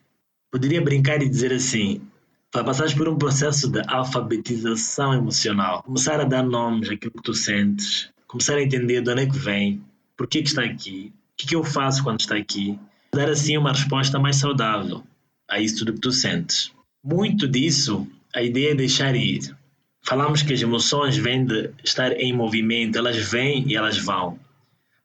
Poderia 0.49 0.81
brincar 0.81 1.21
e 1.21 1.27
dizer 1.27 1.51
assim: 1.51 2.01
para 2.49 2.63
passares 2.63 2.93
por 2.93 3.09
um 3.09 3.17
processo 3.17 3.69
de 3.69 3.81
alfabetização 3.87 5.13
emocional, 5.13 5.83
começar 5.83 6.21
a 6.21 6.23
dar 6.23 6.43
nomes 6.43 6.89
àquilo 6.89 7.11
que 7.11 7.23
tu 7.23 7.33
sentes, 7.33 8.09
começar 8.29 8.57
a 8.57 8.61
entender 8.61 9.01
de 9.01 9.09
onde 9.09 9.23
é 9.23 9.25
que 9.25 9.37
vem, 9.37 9.83
por 10.15 10.27
que, 10.27 10.37
está 10.37 10.63
aqui, 10.63 11.11
o 11.33 11.35
que, 11.35 11.47
que 11.47 11.55
eu 11.55 11.63
faço 11.63 12.03
quando 12.03 12.19
está 12.19 12.35
aqui, 12.35 12.77
dar 13.11 13.27
assim 13.27 13.57
uma 13.57 13.71
resposta 13.71 14.19
mais 14.19 14.35
saudável 14.35 15.03
a 15.49 15.59
isso 15.59 15.79
tudo 15.79 15.93
que 15.93 15.99
tu 15.99 16.11
sentes. 16.11 16.71
Muito 17.03 17.47
disso, 17.47 18.07
a 18.35 18.43
ideia 18.43 18.71
é 18.71 18.75
deixar 18.75 19.15
ir. 19.15 19.57
Falamos 20.03 20.43
que 20.43 20.53
as 20.53 20.61
emoções 20.61 21.17
vêm 21.17 21.43
de 21.43 21.71
estar 21.83 22.11
em 22.11 22.31
movimento, 22.31 22.99
elas 22.99 23.17
vêm 23.17 23.67
e 23.67 23.75
elas 23.75 23.97
vão. 23.97 24.39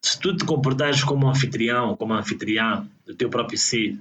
Se 0.02 0.20
tu 0.20 0.36
te 0.36 0.44
comportares 0.44 1.02
como 1.02 1.26
um 1.26 1.30
anfitrião, 1.30 1.96
como 1.96 2.12
anfitriã 2.12 2.86
do 3.06 3.14
teu 3.14 3.30
próprio 3.30 3.56
ser, 3.56 3.98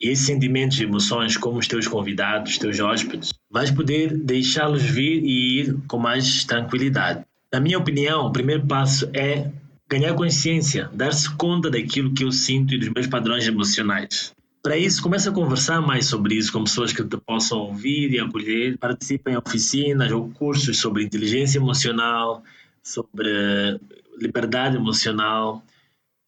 e 0.00 0.08
esses 0.08 0.24
sentimentos 0.24 0.78
e 0.78 0.84
emoções, 0.84 1.36
como 1.36 1.58
os 1.58 1.66
teus 1.66 1.88
convidados, 1.88 2.52
os 2.52 2.58
teus 2.58 2.78
hóspedes, 2.78 3.32
vais 3.50 3.72
poder 3.72 4.16
deixá-los 4.16 4.84
vir 4.84 5.24
e 5.24 5.58
ir 5.58 5.76
com 5.88 5.98
mais 5.98 6.44
tranquilidade. 6.44 7.24
Na 7.52 7.60
minha 7.60 7.78
opinião, 7.78 8.26
o 8.26 8.32
primeiro 8.32 8.66
passo 8.66 9.10
é 9.12 9.50
ganhar 9.86 10.14
consciência, 10.14 10.88
dar-se 10.94 11.30
conta 11.36 11.70
daquilo 11.70 12.14
que 12.14 12.24
eu 12.24 12.32
sinto 12.32 12.72
e 12.72 12.78
dos 12.78 12.88
meus 12.88 13.06
padrões 13.06 13.46
emocionais. 13.46 14.32
Para 14.62 14.78
isso, 14.78 15.02
comece 15.02 15.28
a 15.28 15.32
conversar 15.32 15.82
mais 15.82 16.06
sobre 16.06 16.34
isso 16.34 16.50
com 16.50 16.64
pessoas 16.64 16.94
que 16.94 17.04
te 17.04 17.16
possam 17.18 17.58
ouvir 17.58 18.10
e 18.10 18.18
acolher. 18.18 18.78
Participe 18.78 19.30
em 19.30 19.36
oficinas 19.36 20.10
ou 20.12 20.30
cursos 20.30 20.78
sobre 20.78 21.04
inteligência 21.04 21.58
emocional, 21.58 22.42
sobre 22.82 23.78
liberdade 24.18 24.76
emocional. 24.76 25.62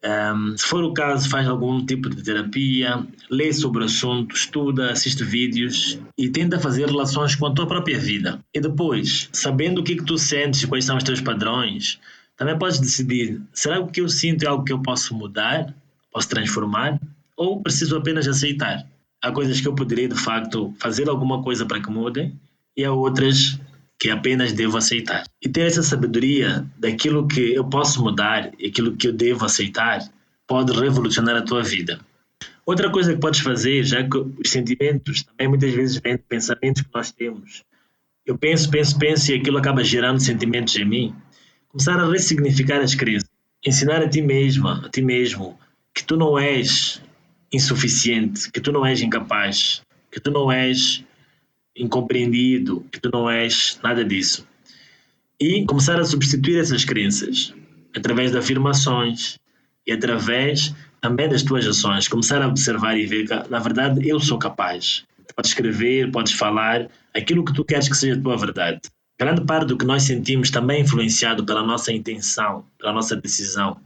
Um, 0.05 0.57
se 0.57 0.67
for 0.67 0.85
o 0.85 0.93
caso, 0.93 1.31
faz 1.31 1.49
algum 1.49 1.85
tipo 1.85 2.11
de 2.11 2.23
terapia, 2.23 3.07
lê 3.31 3.53
sobre 3.53 3.83
o 3.83 3.87
assunto, 3.87 4.35
estuda, 4.35 4.93
assiste 4.93 5.25
vídeos 5.25 5.99
e 6.19 6.29
tenta 6.29 6.59
fazer 6.59 6.87
relações 6.87 7.35
com 7.35 7.47
a 7.47 7.55
tua 7.55 7.67
própria 7.67 7.99
vida. 7.99 8.39
E 8.53 8.61
depois, 8.61 9.31
sabendo 9.33 9.81
o 9.81 9.85
que, 9.85 9.95
é 9.95 9.97
que 9.97 10.05
tu 10.05 10.19
sentes 10.19 10.63
e 10.63 10.67
quais 10.67 10.85
são 10.85 10.97
os 10.97 11.05
teus 11.05 11.23
padrões, 11.23 11.99
também 12.37 12.59
podes 12.59 12.79
decidir: 12.81 13.41
será 13.53 13.77
que 13.77 13.83
o 13.83 13.87
que 13.87 14.01
eu 14.03 14.09
sinto 14.09 14.43
é 14.43 14.47
algo 14.47 14.65
que 14.65 14.73
eu 14.73 14.83
posso 14.83 15.15
mudar, 15.15 15.75
posso 16.13 16.29
transformar? 16.29 17.01
ou 17.37 17.63
preciso 17.63 17.97
apenas 17.97 18.27
aceitar. 18.27 18.87
Há 19.23 19.33
coisas 19.33 19.61
que 19.61 19.67
eu 19.67 19.75
poderia, 19.75 20.09
de 20.09 20.15
facto, 20.15 20.75
fazer 20.79 21.09
alguma 21.09 21.43
coisa 21.43 21.65
para 21.65 21.81
que 21.81 21.91
mudem 21.91 22.39
e 22.77 22.85
há 22.85 22.93
outras 22.93 23.59
que 23.99 24.11
apenas 24.11 24.53
devo 24.53 24.77
aceitar. 24.77 25.25
E 25.41 25.49
ter 25.49 25.67
essa 25.67 25.83
sabedoria 25.83 26.67
daquilo 26.79 27.27
que 27.27 27.55
eu 27.55 27.65
posso 27.65 28.03
mudar 28.03 28.51
e 28.59 28.67
aquilo 28.67 28.97
que 28.97 29.09
eu 29.09 29.13
devo 29.13 29.45
aceitar 29.45 30.01
pode 30.47 30.73
revolucionar 30.73 31.37
a 31.37 31.43
tua 31.43 31.63
vida. 31.63 32.01
Outra 32.67 32.91
coisa 32.91 33.15
que 33.15 33.21
podes 33.21 33.41
fazer, 33.41 33.85
já 33.85 34.03
que 34.03 34.17
os 34.17 34.51
sentimentos 34.51 35.23
também 35.23 35.49
muitas 35.49 35.73
vezes 35.73 36.01
vêm 36.03 36.17
de 36.17 36.23
pensamentos 36.23 36.83
que 36.83 36.89
nós 36.95 37.13
temos. 37.13 37.63
Eu 38.25 38.39
penso, 38.39 38.71
penso, 38.71 38.99
penso 38.99 39.33
e 39.33 39.37
aquilo 39.37 39.59
acaba 39.59 39.85
gerando 39.85 40.21
sentimentos 40.21 40.75
em 40.77 40.85
mim. 40.85 41.15
Começar 41.69 42.01
a 42.01 42.09
ressignificar 42.11 42.81
as 42.81 42.95
crenças. 42.95 43.29
Ensinar 43.65 44.03
a 44.03 44.09
ti 44.09 44.23
mesma, 44.23 44.83
a 44.85 44.89
ti 44.89 45.03
mesmo, 45.03 45.59
que 45.95 46.05
tu 46.05 46.17
não 46.17 46.39
és 46.39 47.03
insuficiente, 47.53 48.51
que 48.51 48.61
tu 48.61 48.73
não 48.73 48.85
és 48.85 49.01
incapaz, 49.01 49.83
que 50.11 50.21
tu 50.21 50.31
não 50.31 50.51
és 50.51 51.05
incompreendido, 51.77 52.85
que 52.91 53.01
tu 53.01 53.11
não 53.13 53.29
és 53.29 53.79
nada 53.83 54.05
disso. 54.05 54.47
E 55.41 55.65
começar 55.65 55.99
a 55.99 56.05
substituir 56.05 56.59
essas 56.59 56.85
crenças 56.85 57.53
através 57.97 58.31
de 58.31 58.39
afirmações 58.39 59.39
e 59.87 59.93
através 59.93 60.75
também 61.01 61.29
das 61.29 61.43
tuas 61.43 61.67
ações. 61.67 62.09
Começar 62.09 62.41
a 62.43 62.49
observar 62.49 62.97
e 62.97 63.07
ver 63.07 63.27
que, 63.27 63.51
na 63.51 63.59
verdade, 63.59 64.09
eu 64.09 64.19
sou 64.21 64.39
capaz. 64.39 65.05
Podes 65.35 65.51
escrever, 65.51 66.11
podes 66.13 66.33
falar 66.33 66.89
aquilo 67.13 67.45
que 67.45 67.53
tu 67.53 67.65
queres 67.65 67.89
que 67.89 67.97
seja 67.97 68.19
a 68.19 68.23
tua 68.23 68.37
verdade. 68.37 68.81
Grande 69.19 69.45
parte 69.45 69.67
do 69.67 69.77
que 69.77 69.85
nós 69.85 70.05
sentimos 70.05 70.51
também 70.51 70.79
é 70.79 70.81
influenciado 70.81 71.45
pela 71.45 71.63
nossa 71.63 71.93
intenção, 71.93 72.65
pela 72.79 72.93
nossa 72.93 73.17
decisão. 73.17 73.77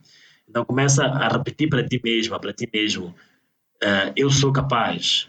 Então 0.49 0.65
começa 0.65 1.05
a 1.05 1.29
repetir 1.29 1.69
para 1.69 1.87
ti 1.87 2.01
mesma, 2.03 2.39
para 2.39 2.53
ti 2.53 2.69
mesmo, 2.73 3.15
Uh, 3.79 4.11
eu 4.17 4.29
sou 4.29 4.53
capaz, 4.53 5.29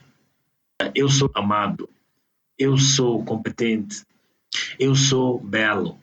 uh, 0.81 0.89
eu 0.95 1.07
sou 1.07 1.29
amado, 1.35 1.87
eu 2.59 2.77
sou 2.77 3.23
competente, 3.23 4.03
eu 4.77 4.93
sou 4.93 5.39
belo, 5.39 5.97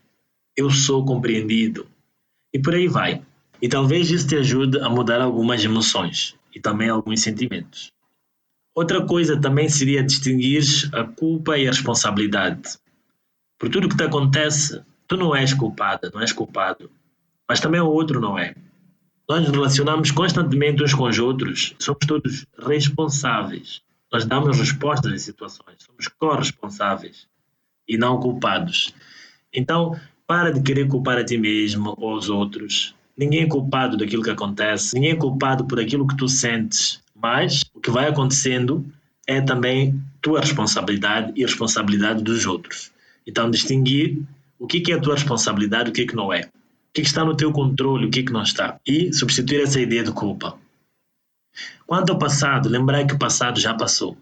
eu 0.57 0.71
sou 0.71 1.05
compreendido. 1.05 1.87
E 2.53 2.59
por 2.59 2.75
aí 2.75 2.89
vai. 2.89 3.23
E 3.61 3.69
talvez 3.69 4.11
isso 4.11 4.27
te 4.27 4.37
ajude 4.37 4.81
a 4.81 4.89
mudar 4.89 5.21
algumas 5.21 5.63
emoções 5.63 6.35
e 6.55 6.61
também 6.61 6.89
alguns 6.89 7.21
sentimentos. 7.21 7.93
Outra 8.75 9.05
coisa 9.05 9.39
também 9.39 9.69
seria 9.69 10.03
distinguir 10.03 10.63
a 10.95 11.05
culpa 11.05 11.59
e 11.59 11.67
a 11.67 11.71
responsabilidade. 11.71 12.79
Por 13.59 13.69
tudo 13.71 13.89
que 13.89 13.97
te 13.97 14.05
acontece, 14.05 14.83
tu 15.07 15.17
não 15.17 15.35
és 15.35 15.53
culpada, 15.55 16.11
não 16.13 16.21
és 16.21 16.33
culpado, 16.33 16.91
mas 17.49 17.61
também 17.61 17.81
o 17.81 17.87
outro 17.87 18.21
não 18.21 18.39
é. 18.39 18.55
Nós 19.29 19.41
nos 19.43 19.51
relacionamos 19.51 20.11
constantemente 20.11 20.83
uns 20.83 20.95
com 20.95 21.05
os 21.05 21.19
outros, 21.19 21.75
somos 21.79 22.07
todos 22.07 22.47
responsáveis. 22.59 23.83
Nós 24.17 24.25
damos 24.25 24.59
respostas 24.59 25.13
em 25.13 25.19
situações, 25.19 25.77
somos 25.85 26.09
corresponsáveis 26.09 27.27
e 27.87 27.99
não 27.99 28.19
culpados. 28.19 28.95
Então, 29.53 29.95
para 30.27 30.51
de 30.51 30.63
querer 30.63 30.89
culpar 30.89 31.19
a 31.19 31.25
ti 31.25 31.37
mesmo 31.37 31.95
ou 31.99 32.17
os 32.17 32.31
outros. 32.31 32.95
Ninguém 33.15 33.43
é 33.43 33.47
culpado 33.47 33.95
daquilo 33.95 34.23
que 34.23 34.31
acontece, 34.31 34.95
ninguém 34.95 35.11
é 35.11 35.17
culpado 35.17 35.67
por 35.67 35.79
aquilo 35.79 36.07
que 36.07 36.17
tu 36.17 36.29
sentes, 36.29 36.99
mas 37.15 37.63
o 37.75 37.81
que 37.81 37.91
vai 37.91 38.09
acontecendo 38.09 38.87
é 39.27 39.43
também 39.43 40.03
tua 40.23 40.41
responsabilidade 40.41 41.35
e 41.37 41.45
a 41.45 41.47
responsabilidade 41.47 42.25
dos 42.25 42.47
outros. 42.47 42.91
Então, 43.27 43.51
distinguir 43.51 44.23
o 44.59 44.67
que 44.67 44.91
é 44.91 44.95
a 44.95 44.99
tua 44.99 45.13
responsabilidade 45.13 45.91
e 45.91 45.91
o 45.91 45.93
que, 45.93 46.01
é 46.01 46.07
que 46.07 46.17
não 46.17 46.33
é 46.33 46.49
que, 46.97 47.03
que 47.03 47.09
está 47.09 47.23
no 47.23 47.37
teu 47.37 47.53
controle, 47.53 48.07
o 48.07 48.11
que, 48.11 48.23
que 48.23 48.33
não 48.33 48.43
está. 48.43 48.81
E 48.87 49.13
substituir 49.13 49.61
essa 49.61 49.79
ideia 49.79 50.03
de 50.03 50.13
culpa. 50.13 50.59
Quanto 51.87 52.13
ao 52.13 52.19
passado, 52.19 52.69
lembrar 52.69 53.05
que 53.07 53.15
o 53.15 53.19
passado 53.19 53.61
já 53.61 53.75
passou. 53.75 54.17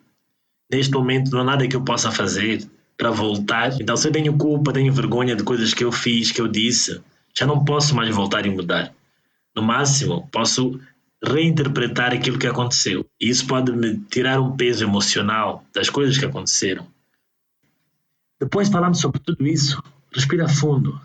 Neste 0.71 0.93
momento 0.93 1.31
não 1.31 1.41
há 1.41 1.45
nada 1.45 1.69
que 1.69 1.77
eu 1.77 1.83
possa 1.83 2.11
fazer 2.11 2.69
para 2.97 3.11
voltar. 3.11 3.81
Então, 3.81 3.97
se 3.97 4.09
eu 4.09 4.13
tenho 4.13 4.37
culpa, 4.37 4.73
tenho 4.73 4.93
vergonha 4.93 5.37
de 5.37 5.43
coisas 5.43 5.75
que 5.75 5.85
eu 5.85 5.93
fiz, 5.93 6.31
que 6.31 6.41
eu 6.41 6.49
disse, 6.49 7.01
já 7.37 7.47
não 7.47 7.65
posso 7.65 7.95
mais 7.95 8.15
voltar 8.15 8.47
e 8.47 8.51
mudar. 8.51 8.95
No 9.55 9.63
máximo, 9.63 10.29
posso 10.33 10.81
reinterpretar 11.23 12.13
aquilo 12.13 12.39
que 12.39 12.47
aconteceu. 12.47 13.07
E 13.21 13.29
isso 13.29 13.47
pode 13.47 13.73
me 13.73 13.99
tirar 14.11 14.41
um 14.41 14.57
peso 14.57 14.85
emocional 14.85 15.65
das 15.73 15.89
coisas 15.89 16.19
que 16.19 16.25
aconteceram. 16.25 16.87
Depois 18.41 18.69
falamos 18.69 19.01
sobre 19.01 19.21
tudo 19.21 19.47
isso. 19.47 19.83
Respira 20.13 20.49
fundo. 20.49 21.01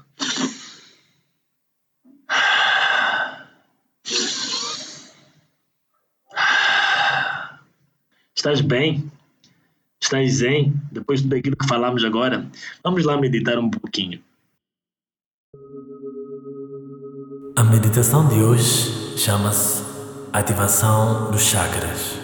Estás 8.39 8.61
bem? 8.61 9.03
Estás 10.01 10.35
zen? 10.35 10.73
Depois 10.93 11.21
de 11.21 11.41
tudo 11.41 11.57
que 11.57 11.67
falamos 11.67 12.05
agora, 12.05 12.49
vamos 12.81 13.03
lá 13.03 13.17
meditar 13.17 13.59
um 13.59 13.69
pouquinho. 13.69 14.21
A 17.57 17.63
meditação 17.65 18.29
de 18.29 18.35
hoje 18.35 19.17
chama-se 19.17 19.83
Ativação 20.31 21.29
dos 21.31 21.41
Chakras. 21.41 22.17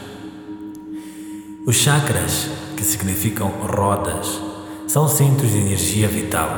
Os 1.67 1.75
chakras, 1.75 2.50
que 2.77 2.84
significam 2.86 3.50
rodas, 3.50 4.39
são 4.88 5.10
centros 5.10 5.51
de 5.51 5.57
energia 5.57 6.07
vital. 6.07 6.50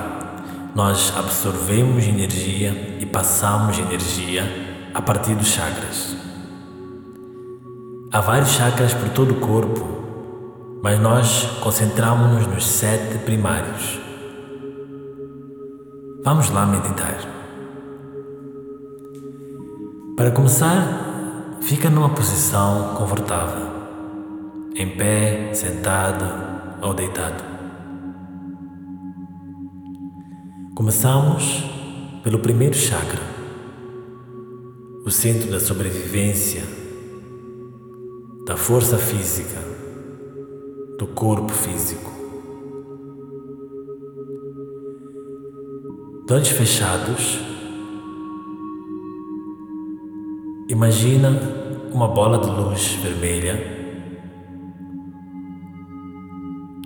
Nós 0.75 1.11
absorvemos 1.17 2.05
energia 2.05 2.99
e 3.01 3.07
passamos 3.07 3.79
energia 3.79 4.43
a 4.93 5.01
partir 5.01 5.33
dos 5.33 5.47
chakras. 5.47 6.16
Há 8.17 8.21
vários 8.21 8.49
chakras 8.49 8.95
por 8.95 9.09
todo 9.09 9.29
o 9.35 9.39
corpo, 9.39 10.79
mas 10.81 10.99
nós 10.99 11.43
concentramos-nos 11.61 12.47
nos 12.47 12.65
sete 12.65 13.19
primários. 13.19 13.99
Vamos 16.23 16.49
lá 16.49 16.65
meditar. 16.65 17.15
Para 20.15 20.31
começar, 20.31 21.59
fica 21.61 21.91
numa 21.91 22.09
posição 22.09 22.95
confortável, 22.95 23.67
em 24.73 24.97
pé, 24.97 25.53
sentado 25.53 26.25
ou 26.81 26.95
deitado. 26.95 27.43
Começamos 30.73 31.63
pelo 32.23 32.39
primeiro 32.39 32.73
chakra, 32.75 33.21
o 35.05 35.11
centro 35.11 35.51
da 35.51 35.59
sobrevivência 35.59 36.76
da 38.47 38.55
força 38.55 38.97
física, 38.97 39.59
do 40.97 41.05
corpo 41.05 41.51
físico. 41.51 42.09
De 46.25 46.53
fechados, 46.53 47.39
imagina 50.69 51.29
uma 51.91 52.07
bola 52.07 52.37
de 52.37 52.49
luz 52.49 52.93
vermelha 53.03 53.59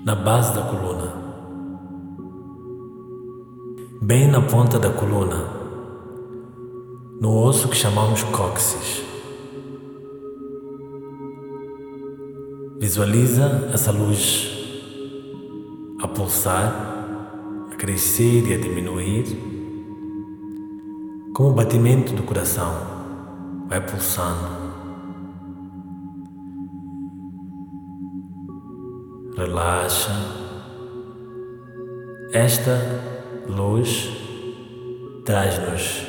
na 0.04 0.16
base 0.16 0.56
da 0.56 0.64
coluna, 0.64 1.14
bem 4.02 4.28
na 4.28 4.42
ponta 4.42 4.80
da 4.80 4.90
coluna, 4.90 5.46
no 7.20 7.38
osso 7.38 7.68
que 7.68 7.76
chamamos 7.76 8.24
cóccix. 8.24 9.11
Visualiza 12.82 13.70
essa 13.72 13.92
luz 13.92 14.50
a 16.02 16.08
pulsar, 16.08 17.70
a 17.72 17.76
crescer 17.76 18.48
e 18.48 18.56
a 18.56 18.58
diminuir, 18.58 19.26
como 21.32 21.50
o 21.50 21.54
batimento 21.54 22.12
do 22.14 22.24
coração 22.24 22.74
vai 23.70 23.86
pulsando. 23.86 24.50
Relaxa. 29.38 30.12
Esta 32.34 32.80
luz 33.48 34.10
traz-nos 35.24 36.08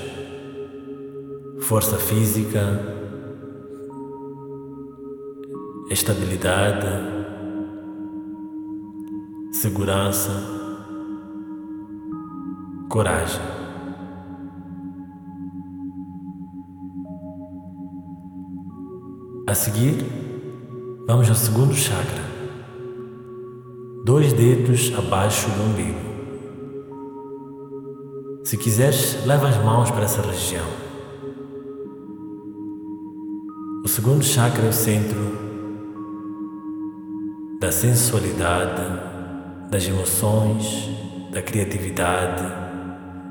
força 1.61 1.99
física, 1.99 3.02
estabilidade, 5.93 6.87
segurança, 9.53 10.31
coragem. 12.89 13.43
A 19.47 19.55
seguir, 19.55 20.07
vamos 21.07 21.29
ao 21.29 21.35
segundo 21.35 21.75
chakra, 21.75 22.23
dois 24.05 24.33
dedos 24.33 24.91
abaixo 24.97 25.51
do 25.51 25.63
umbigo. 25.63 26.13
Se 28.45 28.57
quiseres, 28.57 29.25
leva 29.27 29.49
as 29.49 29.63
mãos 29.63 29.91
para 29.91 30.05
essa 30.05 30.23
região. 30.23 30.65
O 33.85 33.89
segundo 33.89 34.25
chakra 34.25 34.65
é 34.65 34.69
o 34.71 34.73
centro 34.73 35.42
da 37.63 37.71
sensualidade, 37.71 38.83
das 39.71 39.87
emoções, 39.87 40.91
da 41.31 41.41
criatividade 41.41 42.43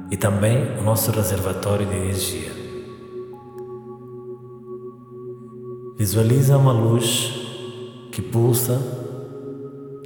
e 0.09 0.15
também 0.15 0.79
o 0.79 0.83
nosso 0.83 1.11
reservatório 1.11 1.85
de 1.85 1.97
energia. 1.97 2.49
Visualiza 5.97 6.57
uma 6.57 6.71
luz 6.71 7.33
que 8.13 8.21
pulsa 8.21 8.81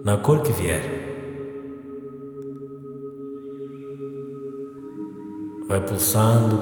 na 0.03 0.17
cor 0.17 0.41
que 0.41 0.51
vier. 0.51 0.83
Vai 5.67 5.81
pulsando, 5.81 6.59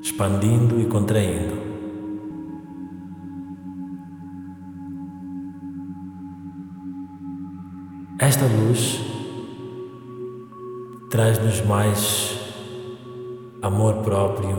expandindo 0.00 0.80
e 0.80 0.86
contraindo. 0.86 1.69
Esta 8.40 8.56
luz 8.56 8.98
traz-nos 11.10 11.60
mais 11.66 12.38
amor 13.60 13.96
próprio, 13.96 14.56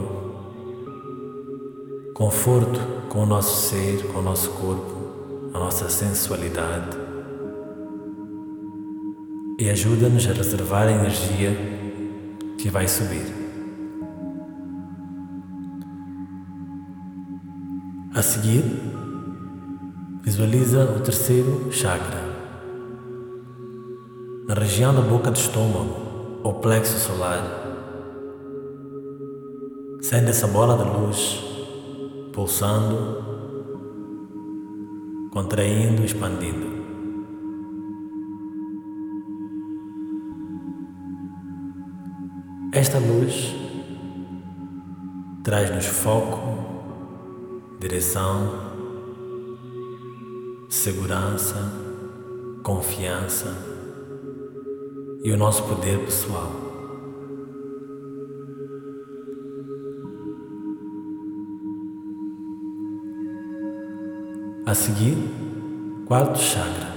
conforto 2.13 2.80
com 3.10 3.24
o 3.24 3.26
nosso 3.26 3.70
ser, 3.70 4.06
com 4.13 4.20
o 4.20 4.22
nosso 4.22 4.52
corpo, 4.52 5.50
a 5.56 5.58
nossa 5.58 5.89
sensualidade 5.89 6.96
e 9.58 9.67
ajuda-nos 9.67 10.28
a 10.28 10.34
reservar 10.34 10.88
a 10.88 10.91
energia 10.91 11.58
que 12.60 12.70
vai 12.70 12.88
subir. 12.88 13.26
A 18.13 18.22
seguir, 18.22 18.63
visualiza 20.22 20.84
o 20.84 21.00
terceiro 21.00 21.72
chakra 21.72 22.31
na 24.52 24.60
região 24.60 24.94
da 24.94 25.00
boca 25.00 25.32
do 25.32 25.38
estômago 25.38 25.96
ou 26.44 26.56
plexo 26.56 27.00
solar. 27.00 27.42
Sente 30.02 30.30
essa 30.30 30.46
bola 30.46 30.78
de 30.78 30.84
luz 30.90 31.42
pulsando, 32.34 33.24
contraindo, 35.32 36.04
expandindo. 36.04 36.68
Esta 42.74 43.00
luz 43.00 43.56
traz-nos 45.46 45.86
foco, 45.86 46.42
direção, 47.80 48.50
segurança, 50.68 51.56
confiança 52.62 53.72
e 55.24 55.32
o 55.32 55.38
nosso 55.38 55.64
poder 55.64 56.00
pessoal. 56.00 56.52
A 64.66 64.74
seguir, 64.74 65.18
quarto 66.08 66.40
chakra, 66.40 66.88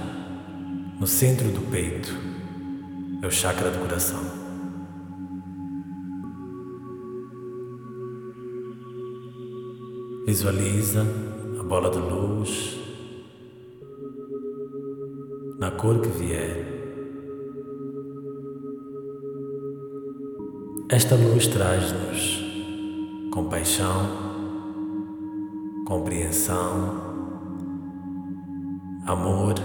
no 0.99 1.05
centro 1.05 1.49
do 1.49 1.61
peito, 1.69 2.15
é 3.21 3.27
o 3.27 3.31
chakra 3.31 3.69
do 3.69 3.79
coração. 3.79 4.23
Visualiza 10.25 11.05
a 11.59 11.63
bola 11.63 11.91
de 11.91 11.99
luz 11.99 12.79
na 15.59 15.71
cor 15.71 16.01
que 16.01 16.09
vier. 16.09 16.74
Esta 20.95 21.13
luz 21.13 21.47
traz-nos 21.47 22.41
compaixão, 23.29 24.07
compreensão, 25.85 27.01
amor, 29.05 29.55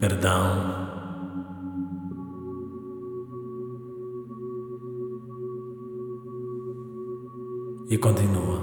perdão. 0.00 0.88
E 7.90 7.98
continua. 7.98 8.58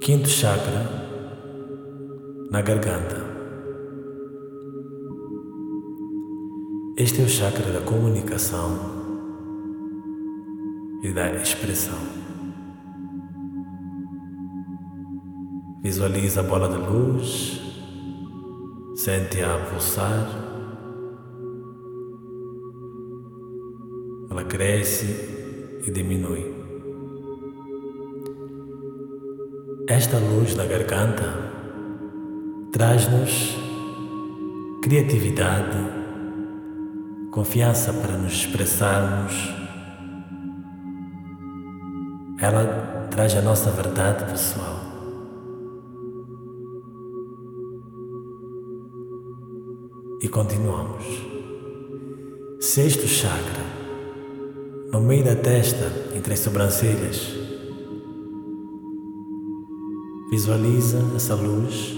Quinto 0.00 0.30
chakra 0.30 0.80
na 2.50 2.62
garganta. 2.62 3.22
Este 6.96 7.20
é 7.20 7.24
o 7.26 7.28
chakra 7.28 7.70
da 7.70 7.82
comunicação 7.82 8.95
e 11.06 11.12
da 11.12 11.30
expressão. 11.30 11.98
Visualiza 15.80 16.40
a 16.40 16.42
bola 16.42 16.68
de 16.68 16.78
luz, 16.78 17.60
sente-a 18.96 19.56
pulsar, 19.70 20.26
ela 24.28 24.42
cresce 24.42 25.78
e 25.86 25.90
diminui. 25.92 26.56
Esta 29.88 30.18
luz 30.18 30.56
na 30.56 30.66
garganta 30.66 31.32
traz-nos 32.72 33.56
criatividade, 34.82 35.78
confiança 37.30 37.92
para 37.92 38.18
nos 38.18 38.32
expressarmos 38.32 39.65
ela 42.46 43.08
traz 43.10 43.34
a 43.36 43.42
nossa 43.42 43.70
verdade 43.70 44.24
pessoal. 44.30 44.76
E 50.22 50.28
continuamos. 50.28 51.04
Sexto 52.60 53.06
chakra, 53.08 53.64
no 54.92 55.00
meio 55.00 55.24
da 55.24 55.34
testa, 55.34 55.90
entre 56.14 56.34
as 56.34 56.40
sobrancelhas. 56.40 57.34
Visualiza 60.30 60.98
essa 61.16 61.34
luz. 61.34 61.96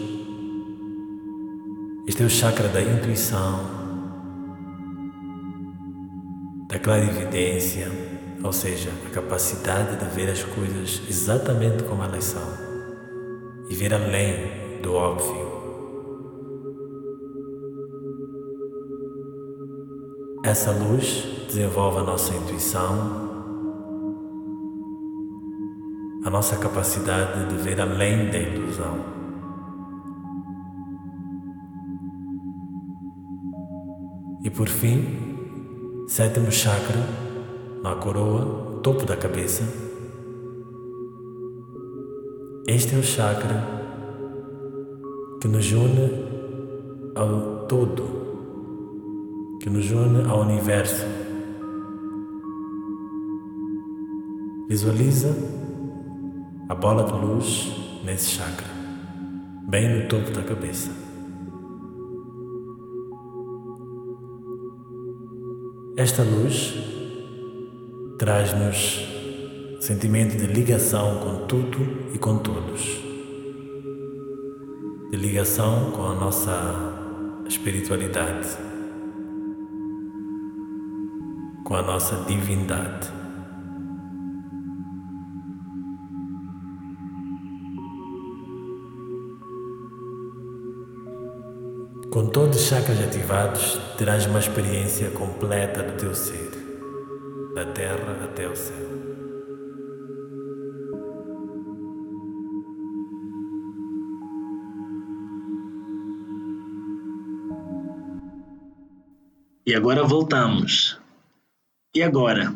Este 2.07 2.23
é 2.23 2.27
o 2.27 2.31
chakra 2.31 2.69
da 2.69 2.81
intuição, 2.81 3.61
da 6.69 6.79
clarividência, 6.79 8.18
ou 8.43 8.53
seja, 8.53 8.91
a 9.07 9.11
capacidade 9.11 9.97
de 9.97 10.05
ver 10.15 10.31
as 10.31 10.43
coisas 10.43 11.03
exatamente 11.09 11.83
como 11.85 12.03
elas 12.03 12.25
são 12.25 12.69
e 13.69 13.75
ver 13.75 13.93
além 13.93 14.81
do 14.83 14.95
óbvio. 14.95 15.49
Essa 20.45 20.71
luz 20.71 21.27
desenvolve 21.47 21.99
a 21.99 22.03
nossa 22.05 22.35
intuição, 22.35 23.29
a 26.25 26.31
nossa 26.31 26.57
capacidade 26.57 27.49
de 27.49 27.57
ver 27.57 27.81
além 27.81 28.31
da 28.31 28.39
ilusão. 28.39 29.19
E 34.45 34.51
por 34.51 34.69
fim, 34.69 36.07
sétimo 36.07 36.51
chakra, 36.51 37.28
na 37.89 37.97
coroa, 37.97 38.81
topo 38.83 39.07
da 39.07 39.17
cabeça. 39.17 39.63
Este 42.67 42.95
é 42.95 42.99
o 42.99 43.03
chakra 43.03 43.65
que 45.41 45.49
nos 45.49 45.73
une 45.73 46.11
ao 47.15 47.67
todo, 47.67 48.05
que 49.63 49.71
nos 49.71 49.91
une 49.91 50.29
ao 50.29 50.43
universo. 50.43 51.07
Visualiza 54.69 55.35
a 56.69 56.75
bola 56.75 57.05
de 57.05 57.13
luz 57.13 57.73
nesse 58.05 58.33
chakra, 58.33 58.69
bem 59.67 59.89
no 60.03 60.09
topo 60.09 60.31
da 60.31 60.43
cabeça. 60.43 60.91
Esta 65.97 66.23
luz 66.23 66.98
traz-nos 68.19 69.07
sentimento 69.81 70.37
de 70.37 70.47
ligação 70.47 71.21
com 71.21 71.47
tudo 71.47 71.79
e 72.13 72.19
com 72.19 72.39
todos, 72.39 73.01
de 75.11 75.17
ligação 75.17 75.93
com 75.93 76.05
a 76.05 76.15
nossa 76.15 77.45
espiritualidade, 77.47 78.49
com 81.65 81.75
a 81.75 81.83
nossa 81.83 82.17
divindade. 82.27 83.17
Com 92.11 92.27
todos 92.27 92.61
os 92.61 92.67
chakras 92.67 93.01
ativados, 93.01 93.79
terás 93.97 94.27
uma 94.27 94.41
experiência 94.41 95.11
completa 95.11 95.83
do 95.83 95.93
teu 95.93 96.15
ser, 96.15 96.51
da 97.55 97.65
terra 97.67 98.08
até 98.39 98.49
o 98.49 98.55
céu. 98.55 98.77
E 109.67 109.75
agora 109.75 110.05
voltamos. 110.05 110.99
E 111.95 112.03
agora? 112.03 112.55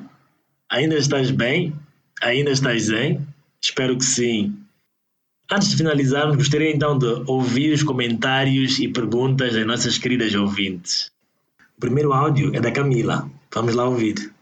Ainda 0.70 0.96
estás 0.96 1.30
bem? 1.30 1.74
Ainda 2.22 2.52
estás 2.52 2.84
zen? 2.84 3.26
Espero 3.60 3.98
que 3.98 4.04
sim. 4.04 4.56
Antes 5.50 5.70
de 5.70 5.76
finalizarmos, 5.76 6.36
gostaria 6.36 6.72
então 6.72 6.96
de 6.96 7.06
ouvir 7.26 7.74
os 7.74 7.82
comentários 7.82 8.78
e 8.78 8.88
perguntas 8.88 9.52
das 9.52 9.66
nossas 9.66 9.98
queridas 9.98 10.34
ouvintes. 10.34 11.10
O 11.76 11.80
primeiro 11.80 12.12
áudio 12.12 12.54
é 12.54 12.60
da 12.60 12.70
Camila. 12.70 13.28
Vamos 13.52 13.74
lá 13.74 13.84
ouvir. 13.84 14.32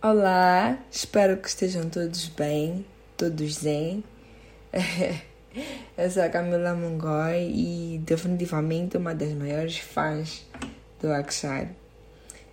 Olá, 0.00 0.78
espero 0.92 1.36
que 1.38 1.48
estejam 1.48 1.90
todos 1.90 2.28
bem, 2.28 2.86
todos 3.16 3.54
zen. 3.56 4.04
Eu 5.98 6.08
sou 6.08 6.22
a 6.22 6.28
Camila 6.28 6.72
Mongói 6.72 7.50
e 7.52 8.00
definitivamente 8.04 8.96
uma 8.96 9.12
das 9.12 9.32
maiores 9.32 9.78
fãs 9.78 10.46
do 11.00 11.12
Akshar. 11.12 11.64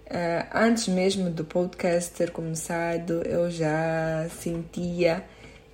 Uh, 0.07 0.47
antes 0.55 0.87
mesmo 0.87 1.29
do 1.29 1.45
podcast 1.45 2.15
ter 2.15 2.31
começado, 2.31 3.21
eu 3.27 3.51
já 3.51 4.27
sentia 4.41 5.23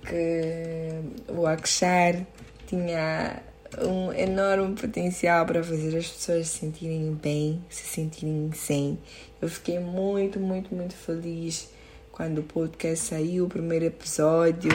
que 0.02 0.88
o 1.32 1.46
Akshar 1.46 2.26
tinha 2.66 3.42
um 3.80 4.12
enorme 4.12 4.74
potencial 4.74 5.46
para 5.46 5.62
fazer 5.62 5.96
as 5.96 6.08
pessoas 6.08 6.48
se 6.48 6.58
sentirem 6.58 7.12
bem, 7.14 7.64
se 7.68 7.84
sentirem 7.84 8.50
sem. 8.54 8.98
Eu 9.40 9.48
fiquei 9.48 9.78
muito, 9.78 10.38
muito, 10.38 10.74
muito 10.74 10.94
feliz 10.94 11.70
quando 12.10 12.38
o 12.38 12.42
podcast 12.42 13.06
saiu, 13.06 13.46
o 13.46 13.48
primeiro 13.48 13.84
episódio. 13.84 14.70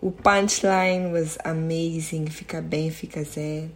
O 0.00 0.10
punchline 0.10 1.12
was 1.12 1.38
amazing, 1.44 2.26
fica 2.26 2.60
bem, 2.60 2.90
fica 2.90 3.22
zen. 3.22 3.70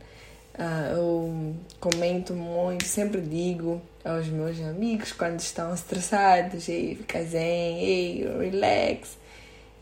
Uh, 0.58 0.94
eu 0.94 1.56
comento 1.80 2.32
muito, 2.32 2.84
sempre 2.84 3.20
digo 3.20 3.82
aos 4.04 4.28
meus 4.28 4.60
amigos 4.60 5.12
quando 5.12 5.40
estão 5.40 5.74
estressados, 5.74 6.68
ei, 6.68 6.94
fica 6.96 7.22
zen, 7.24 7.78
ei, 7.80 8.28
relax. 8.38 9.18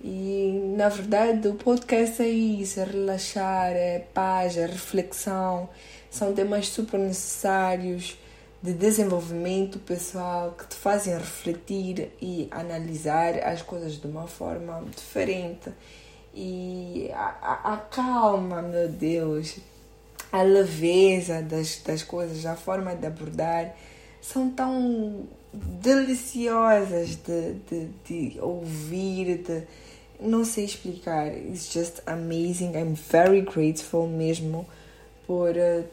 E 0.03 0.75
na 0.77 0.89
verdade 0.89 1.47
o 1.47 1.55
podcast 1.55 2.21
é 2.23 2.29
isso, 2.29 2.81
é 2.81 2.85
relaxar, 2.85 3.73
é 3.73 4.01
paz, 4.13 4.57
é 4.57 4.67
reflexão. 4.67 5.69
São 6.11 6.35
temas 6.35 6.69
super 6.69 6.99
necessários 6.99 8.19
de 8.61 8.73
desenvolvimento 8.73 9.79
pessoal 9.79 10.53
que 10.59 10.67
te 10.67 10.77
fazem 10.77 11.15
refletir 11.15 12.11
e 12.21 12.49
analisar 12.51 13.39
as 13.45 13.63
coisas 13.63 14.01
de 14.01 14.07
uma 14.07 14.27
forma 14.27 14.85
diferente. 14.95 15.71
E 16.35 17.11
a, 17.13 17.37
a, 17.43 17.75
a 17.75 17.77
calma, 17.77 18.61
meu 18.63 18.89
Deus, 18.89 19.59
a 20.33 20.43
leveza 20.43 21.43
das, 21.43 21.77
das 21.85 22.03
coisas, 22.03 22.45
a 22.47 22.57
forma 22.57 22.95
de 22.95 23.07
abordar 23.07 23.75
são 24.21 24.51
tão 24.51 25.27
deliciosas 25.53 27.17
de, 27.17 27.55
de, 27.69 27.89
de 28.05 28.41
ouvir, 28.41 29.39
de 29.39 29.63
não 30.23 30.45
sei 30.45 30.65
explicar. 30.65 31.29
It's 31.29 31.73
just 31.73 32.01
amazing. 32.07 32.77
I'm 32.77 32.95
very 32.95 33.43
grateful 33.43 34.07
mesmo 34.07 34.67
por 35.27 35.51
uh, 35.51 35.85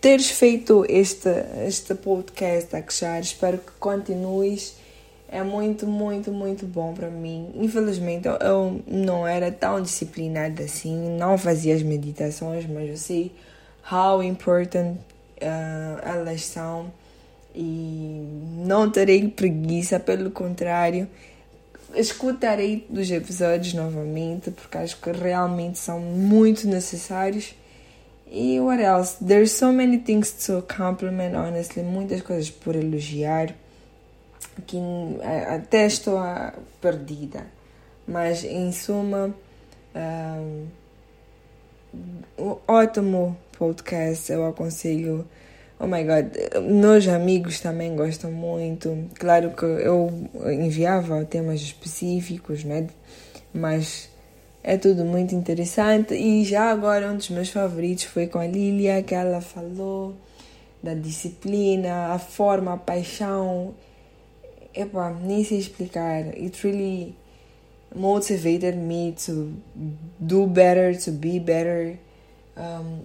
teres 0.00 0.30
feito 0.30 0.84
este, 0.88 1.28
este 1.66 1.94
podcast, 1.94 2.74
Akshar. 2.76 3.20
Espero 3.20 3.58
que 3.58 3.72
continues. 3.78 4.74
É 5.32 5.44
muito, 5.44 5.86
muito, 5.86 6.32
muito 6.32 6.66
bom 6.66 6.92
para 6.92 7.08
mim. 7.08 7.52
Infelizmente, 7.54 8.26
eu, 8.26 8.34
eu 8.40 8.82
não 8.86 9.24
era 9.26 9.52
tão 9.52 9.80
disciplinada 9.80 10.64
assim, 10.64 11.16
não 11.16 11.38
fazia 11.38 11.72
as 11.74 11.82
meditações, 11.82 12.66
mas 12.66 12.88
eu 12.88 12.96
sei 12.96 13.32
how 13.92 14.20
important 14.24 14.98
uh, 15.40 16.00
elas 16.02 16.44
são 16.44 16.92
e 17.54 18.26
não 18.64 18.90
terei 18.90 19.28
preguiça, 19.28 20.00
pelo 20.00 20.32
contrário 20.32 21.08
escutarei 21.94 22.86
dos 22.88 23.10
episódios 23.10 23.74
novamente 23.74 24.50
porque 24.50 24.78
acho 24.78 24.96
que 25.00 25.10
realmente 25.10 25.78
são 25.78 26.00
muito 26.00 26.66
necessários. 26.66 27.54
E 28.30 28.60
what 28.60 28.80
else? 28.80 29.16
There's 29.24 29.52
so 29.52 29.72
many 29.72 29.98
things 29.98 30.30
to 30.46 30.62
compliment, 30.62 31.34
honestly. 31.34 31.82
Muitas 31.82 32.22
coisas 32.22 32.50
por 32.50 32.76
elogiar 32.76 33.54
que 34.66 34.76
eh, 35.20 35.54
até 35.54 35.86
estou 35.86 36.20
perdida. 36.80 37.46
Mas 38.06 38.44
em 38.44 38.70
suma, 38.72 39.34
um, 39.94 40.66
um 42.38 42.56
ótimo 42.68 43.36
podcast. 43.58 44.30
Eu 44.30 44.46
aconselho 44.46 45.26
Oh 45.82 45.86
my 45.86 46.04
god, 46.04 46.36
meus 46.62 47.08
amigos 47.08 47.58
também 47.58 47.96
gostam 47.96 48.30
muito. 48.30 49.08
Claro 49.18 49.52
que 49.52 49.64
eu 49.64 50.12
enviava 50.52 51.24
temas 51.24 51.62
específicos, 51.62 52.64
né? 52.64 52.86
Mas 53.54 54.10
é 54.62 54.76
tudo 54.76 55.06
muito 55.06 55.34
interessante. 55.34 56.12
E 56.12 56.44
já 56.44 56.70
agora, 56.70 57.10
um 57.10 57.16
dos 57.16 57.30
meus 57.30 57.48
favoritos 57.48 58.04
foi 58.04 58.26
com 58.26 58.38
a 58.38 58.46
Lilia, 58.46 59.02
que 59.02 59.14
ela 59.14 59.40
falou 59.40 60.14
da 60.82 60.92
disciplina, 60.92 62.08
a 62.12 62.18
forma, 62.18 62.74
a 62.74 62.76
paixão. 62.76 63.74
Epa, 64.74 65.16
nem 65.22 65.42
sei 65.44 65.60
explicar. 65.60 66.26
It 66.36 66.58
really 66.62 67.16
motivated 67.94 68.76
me 68.76 69.14
to 69.24 69.54
do 70.18 70.46
better, 70.46 70.94
to 71.04 71.10
be 71.10 71.40
better. 71.40 71.98
Um, 72.56 73.02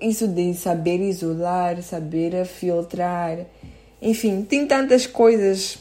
isso 0.00 0.26
de 0.28 0.54
saber 0.54 1.00
isolar, 1.00 1.82
saber 1.82 2.44
filtrar, 2.46 3.38
enfim, 4.00 4.42
tem 4.42 4.66
tantas 4.66 5.06
coisas 5.06 5.78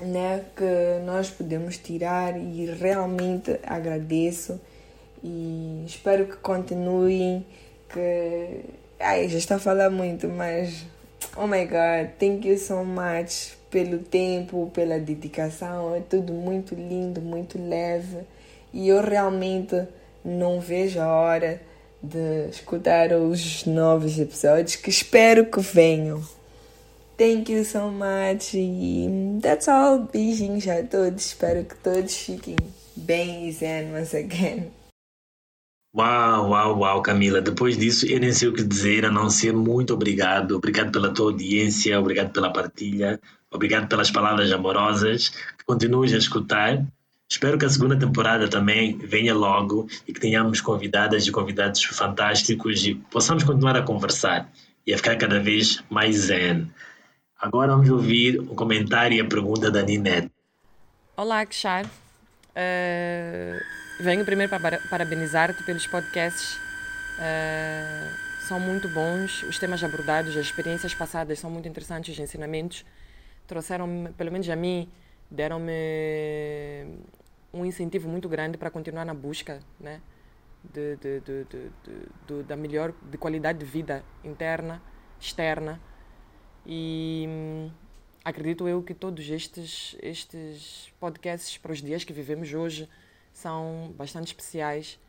né, 0.00 0.44
que 0.56 1.04
nós 1.06 1.30
podemos 1.30 1.78
tirar 1.78 2.36
e 2.36 2.66
realmente 2.66 3.58
agradeço 3.62 4.60
e 5.22 5.84
espero 5.86 6.26
que 6.26 6.36
continuem, 6.36 7.46
que 7.88 8.60
ai, 8.98 9.28
já 9.28 9.38
está 9.38 9.56
a 9.56 9.58
falar 9.58 9.90
muito, 9.90 10.28
mas 10.28 10.84
Oh 11.36 11.46
my 11.46 11.64
god, 11.64 12.18
thank 12.18 12.44
you 12.44 12.58
so 12.58 12.84
much 12.84 13.56
pelo 13.70 13.98
tempo, 13.98 14.70
pela 14.74 14.98
dedicação. 14.98 15.94
É 15.94 16.00
tudo 16.00 16.32
muito 16.32 16.74
lindo, 16.74 17.20
muito 17.20 17.56
leve. 17.56 18.18
E 18.72 18.88
eu 18.88 19.00
realmente 19.00 19.86
não 20.24 20.60
vejo 20.60 21.00
a 21.00 21.08
hora 21.08 21.60
de 22.02 22.48
escutar 22.48 23.12
os 23.12 23.64
novos 23.66 24.18
episódios 24.18 24.76
que 24.76 24.90
espero 24.90 25.46
que 25.46 25.60
venham. 25.60 26.22
Thank 27.16 27.52
you 27.52 27.64
so 27.64 27.90
much. 27.90 28.52
That's 29.42 29.68
all. 29.68 30.08
Beijinhos 30.10 30.66
a 30.66 30.82
todos. 30.82 31.26
Espero 31.26 31.64
que 31.64 31.74
todos 31.74 32.16
fiquem 32.16 32.56
bem 32.96 33.46
e 33.46 33.52
zen 33.52 33.94
once 33.94 34.16
again. 34.16 34.70
Uau, 35.94 36.50
uau, 36.50 36.78
uau, 36.78 37.02
Camila. 37.02 37.42
Depois 37.42 37.76
disso, 37.76 38.06
eu 38.06 38.20
nem 38.20 38.32
sei 38.32 38.48
o 38.48 38.54
que 38.54 38.62
dizer, 38.62 39.04
a 39.04 39.10
não 39.10 39.28
ser 39.28 39.52
muito 39.52 39.92
obrigado. 39.92 40.56
Obrigado 40.56 40.92
pela 40.92 41.12
tua 41.12 41.32
audiência, 41.32 41.98
obrigado 41.98 42.32
pela 42.32 42.52
partilha, 42.52 43.20
obrigado 43.50 43.88
pelas 43.88 44.10
palavras 44.10 44.50
amorosas. 44.52 45.32
Continues 45.66 46.14
a 46.14 46.16
escutar. 46.16 46.86
Espero 47.30 47.56
que 47.56 47.64
a 47.64 47.70
segunda 47.70 47.96
temporada 47.96 48.48
também 48.48 48.98
venha 48.98 49.34
logo 49.34 49.88
e 50.06 50.12
que 50.12 50.20
tenhamos 50.20 50.60
convidadas 50.60 51.26
e 51.26 51.30
convidados 51.30 51.82
fantásticos 51.84 52.84
e 52.84 52.94
possamos 52.94 53.44
continuar 53.44 53.76
a 53.76 53.82
conversar 53.82 54.50
e 54.86 54.92
a 54.92 54.96
ficar 54.96 55.16
cada 55.16 55.38
vez 55.38 55.82
mais 55.88 56.16
zen. 56.16 56.68
Agora 57.40 57.72
vamos 57.72 57.88
ouvir 57.88 58.40
o 58.40 58.54
comentário 58.54 59.16
e 59.16 59.20
a 59.20 59.24
pergunta 59.24 59.70
da 59.70 59.82
Ninette. 59.82 60.30
Olá, 61.16 61.46
Kshar. 61.46 61.86
Uh 61.86 63.80
Venho 64.00 64.24
primeiro 64.24 64.48
para 64.48 64.80
parabenizar-te 64.88 65.62
pelos 65.62 65.86
podcasts. 65.86 66.54
Uh, 67.18 68.48
são 68.48 68.58
muito 68.58 68.88
bons, 68.88 69.42
os 69.42 69.58
temas 69.58 69.84
abordados, 69.84 70.34
as 70.38 70.46
experiências 70.46 70.94
passadas 70.94 71.38
são 71.38 71.50
muito 71.50 71.68
interessantes, 71.68 72.14
os 72.14 72.18
ensinamentos 72.18 72.82
trouxeram, 73.46 74.10
pelo 74.16 74.32
menos 74.32 74.48
a 74.48 74.56
mim, 74.56 74.88
deram-me 75.30 75.72
um 77.52 77.64
incentivo 77.64 78.08
muito 78.08 78.28
grande 78.28 78.56
para 78.56 78.70
continuar 78.70 79.04
na 79.04 79.14
busca, 79.14 79.60
né? 79.78 80.00
De, 80.62 80.96
de, 80.96 81.20
de, 81.20 81.46
de, 82.26 82.42
da 82.42 82.54
melhor 82.54 82.92
de 83.10 83.16
qualidade 83.16 83.58
de 83.60 83.64
vida 83.64 84.04
interna, 84.22 84.82
externa 85.18 85.80
e 86.66 87.24
hum, 87.26 87.70
acredito 88.22 88.68
eu 88.68 88.82
que 88.82 88.92
todos 88.92 89.26
estes 89.30 89.96
estes 90.02 90.92
podcasts 91.00 91.56
para 91.56 91.72
os 91.72 91.80
dias 91.80 92.04
que 92.04 92.12
vivemos 92.12 92.52
hoje 92.52 92.86
são 93.32 93.94
bastante 93.96 94.26
especiais 94.26 95.00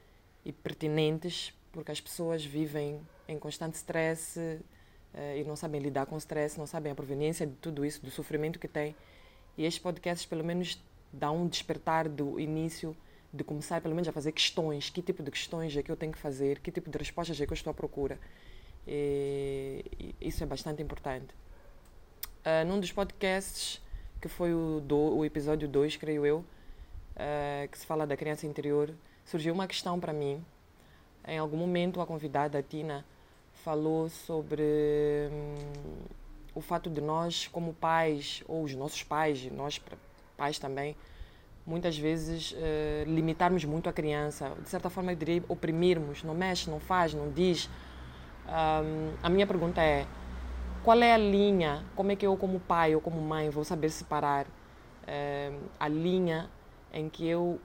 e 0.46 0.54
pertinentes 0.54 1.54
porque 1.72 1.92
as 1.92 2.02
pessoas 2.02 2.44
vivem 2.44 3.00
em 3.28 3.40
constante 3.40 3.76
stress 3.76 4.40
uh, 4.40 5.38
e 5.38 5.44
não 5.44 5.56
sabem 5.56 5.82
lidar 5.82 6.06
com 6.06 6.16
o 6.16 6.18
stress, 6.18 6.58
não 6.58 6.68
sabem 6.68 6.92
a 6.92 6.96
proveniência 6.96 7.48
de 7.48 7.54
tudo 7.56 7.86
isso, 7.86 8.02
do 8.04 8.12
sofrimento 8.12 8.60
que 8.60 8.68
têm. 8.68 8.96
E 9.58 9.66
estes 9.66 9.82
podcasts, 9.82 10.26
pelo 10.26 10.44
menos, 10.44 10.82
dão 11.12 11.44
um 11.44 11.48
despertar 11.48 12.08
do 12.08 12.40
início, 12.40 12.96
de 13.34 13.44
começar, 13.44 13.82
pelo 13.82 13.96
menos, 13.96 14.08
a 14.08 14.12
fazer 14.12 14.32
questões. 14.32 14.90
Que 14.90 15.02
tipo 15.02 15.24
de 15.24 15.32
questões 15.32 15.76
é 15.76 15.84
que 15.84 15.92
eu 15.92 15.96
tenho 15.96 16.12
que 16.12 16.18
fazer? 16.18 16.60
Que 16.60 16.72
tipo 16.72 16.90
de 16.90 16.98
respostas 16.98 17.40
é 17.40 17.46
que 17.46 17.52
eu 17.52 17.56
estou 17.56 17.72
à 17.72 17.74
procura? 17.74 18.20
E 18.88 20.16
isso 20.20 20.44
é 20.44 20.48
bastante 20.48 20.82
importante. 20.82 21.34
Uh, 22.42 22.66
num 22.66 22.80
dos 22.80 22.92
podcasts, 22.92 23.80
que 24.20 24.28
foi 24.28 24.54
o, 24.54 24.82
do, 24.82 25.18
o 25.18 25.26
episódio 25.26 25.68
2, 25.68 25.98
creio 25.98 26.26
eu, 26.26 26.38
uh, 26.38 27.68
que 27.70 27.78
se 27.78 27.86
fala 27.86 28.08
da 28.08 28.18
criança 28.18 28.48
interior, 28.48 28.92
surgiu 29.26 29.54
uma 29.54 29.68
questão 29.68 30.00
para 30.00 30.12
mim. 30.12 30.44
Em 31.28 31.38
algum 31.38 31.58
momento, 31.58 32.02
a 32.02 32.06
convidada, 32.06 32.58
a 32.58 32.64
Tina, 32.64 33.06
falou 33.64 34.10
sobre 34.10 34.64
hum, 35.32 35.56
o 36.56 36.62
fato 36.62 36.90
de 36.90 37.00
nós, 37.00 37.48
como 37.48 37.74
pais, 37.74 38.44
ou 38.48 38.64
os 38.64 38.74
nossos 38.74 39.04
pais, 39.04 39.46
nós 39.52 39.80
pais 40.42 40.58
também, 40.58 40.96
muitas 41.64 41.96
vezes 41.96 42.52
uh, 42.54 42.56
limitarmos 43.06 43.64
muito 43.64 43.88
a 43.88 43.94
criança, 43.94 44.52
de 44.64 44.70
certa 44.70 44.90
forma 44.90 45.12
eu 45.12 45.16
diria 45.16 45.44
oprimirmos, 45.48 46.24
não 46.24 46.34
mexe, 46.34 46.68
não 46.68 46.80
faz, 46.80 47.14
não 47.14 47.32
diz. 47.32 47.70
Um, 48.48 49.14
a 49.22 49.30
minha 49.30 49.46
pergunta 49.46 49.80
é, 49.80 50.08
qual 50.84 51.00
é 51.00 51.14
a 51.14 51.18
linha, 51.18 51.86
como 51.96 52.12
é 52.12 52.16
que 52.16 52.26
eu 52.26 52.36
como 52.36 52.60
pai 52.60 52.96
ou 52.96 53.02
como 53.02 53.22
mãe 53.22 53.52
vou 53.52 53.64
saber 53.64 53.92
separar 53.92 54.48
uh, 54.48 55.60
a 55.80 55.88
linha 55.88 56.50
em 56.92 57.08
que 57.08 57.28
eu 57.28 57.60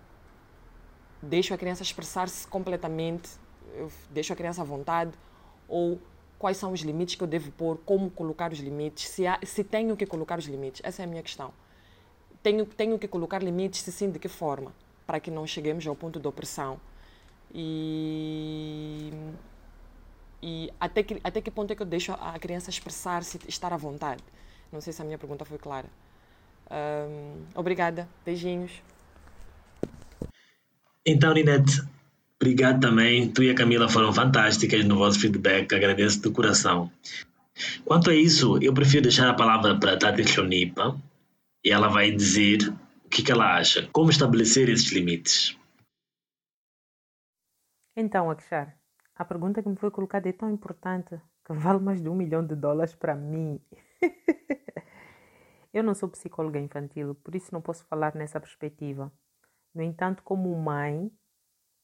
deixo 1.23 1.55
a 1.55 1.57
criança 1.57 1.83
expressar-se 1.83 2.47
completamente, 2.47 3.31
eu 3.75 3.91
deixo 4.11 4.35
a 4.35 4.37
criança 4.37 4.61
à 4.61 4.65
vontade, 4.65 5.13
ou 5.67 5.99
quais 6.39 6.59
são 6.59 6.73
os 6.73 6.81
limites 6.81 7.15
que 7.15 7.23
eu 7.23 7.27
devo 7.27 7.51
pôr, 7.53 7.79
como 7.87 8.11
colocar 8.11 8.53
os 8.53 8.59
limites, 8.59 9.09
se, 9.09 9.27
há, 9.27 9.39
se 9.43 9.65
tenho 9.65 9.97
que 9.97 10.05
colocar 10.05 10.39
os 10.39 10.45
limites. 10.45 10.83
Essa 10.85 11.03
é 11.03 11.05
a 11.05 11.09
minha 11.09 11.23
questão. 11.23 11.53
Tenho, 12.47 12.65
tenho 12.65 12.97
que 12.97 13.09
colocar 13.09 13.43
limites, 13.43 13.81
se 13.81 13.91
sim, 13.91 14.09
de 14.09 14.21
que 14.21 14.29
forma? 14.29 14.73
Para 15.05 15.19
que 15.19 15.33
não 15.33 15.45
cheguemos 15.49 15.85
ao 15.85 15.97
ponto 15.97 16.21
de 16.21 16.29
opressão. 16.29 16.79
E, 17.53 19.11
e 20.41 20.71
até, 20.79 21.03
que, 21.03 21.21
até 21.25 21.41
que 21.41 21.51
ponto 21.51 21.73
é 21.73 21.75
que 21.75 21.83
eu 21.83 21.87
deixo 21.87 22.13
a 22.13 22.39
criança 22.39 22.71
expressar-se, 22.71 23.41
estar 23.49 23.73
à 23.73 23.77
vontade? 23.77 24.23
Não 24.71 24.81
sei 24.81 24.93
se 24.93 25.03
a 25.03 25.05
minha 25.05 25.19
pergunta 25.19 25.45
foi 25.45 25.59
clara. 25.59 25.89
Um, 26.71 27.43
obrigada. 27.53 28.09
Beijinhos. 28.25 28.71
Então, 31.05 31.35
Ninete, 31.35 31.83
obrigado 32.41 32.81
também. 32.81 33.29
Tu 33.29 33.43
e 33.43 33.51
a 33.51 33.57
Camila 33.57 33.89
foram 33.89 34.13
fantásticas 34.13 34.85
no 34.85 34.99
vosso 34.99 35.19
feedback. 35.19 35.75
Agradeço 35.75 36.21
de 36.21 36.31
coração. 36.31 36.93
Quanto 37.85 38.09
a 38.09 38.15
isso, 38.15 38.57
eu 38.63 38.73
prefiro 38.73 39.03
deixar 39.03 39.29
a 39.29 39.35
palavra 39.35 39.77
para 39.81 39.97
Tati 39.97 40.23
Chonipa 40.29 40.97
e 41.67 41.73
ela 41.73 41.89
vai 41.89 42.13
dizer 42.13 42.59
o 43.05 43.09
que, 43.09 43.25
que 43.25 43.33
ela 43.33 43.57
acha, 43.57 43.91
como 43.91 44.09
estabelecer 44.09 44.69
esses 44.69 44.93
limites. 44.93 45.59
Então, 47.97 48.31
Akshar, 48.31 48.79
a 49.17 49.25
pergunta 49.25 49.61
que 49.61 49.69
me 49.69 49.75
foi 49.75 49.91
colocada 49.91 50.29
é 50.29 50.33
tão 50.33 50.49
importante 50.49 51.21
que 51.45 51.53
vale 51.53 51.81
mais 51.81 52.01
de 52.01 52.09
um 52.09 52.15
milhão 52.15 52.47
de 52.47 52.55
dólares 52.55 52.95
para 52.95 53.17
mim. 53.17 53.61
eu 55.75 55.83
não 55.83 55.93
sou 55.93 56.09
psicóloga 56.09 56.61
infantil, 56.61 57.17
por 57.17 57.35
isso 57.35 57.53
não 57.53 57.61
posso 57.61 57.85
falar 57.87 58.15
nessa 58.15 58.39
perspectiva. 58.39 59.13
No 59.75 59.83
entanto, 59.83 60.23
como 60.23 60.57
mãe, 60.57 61.11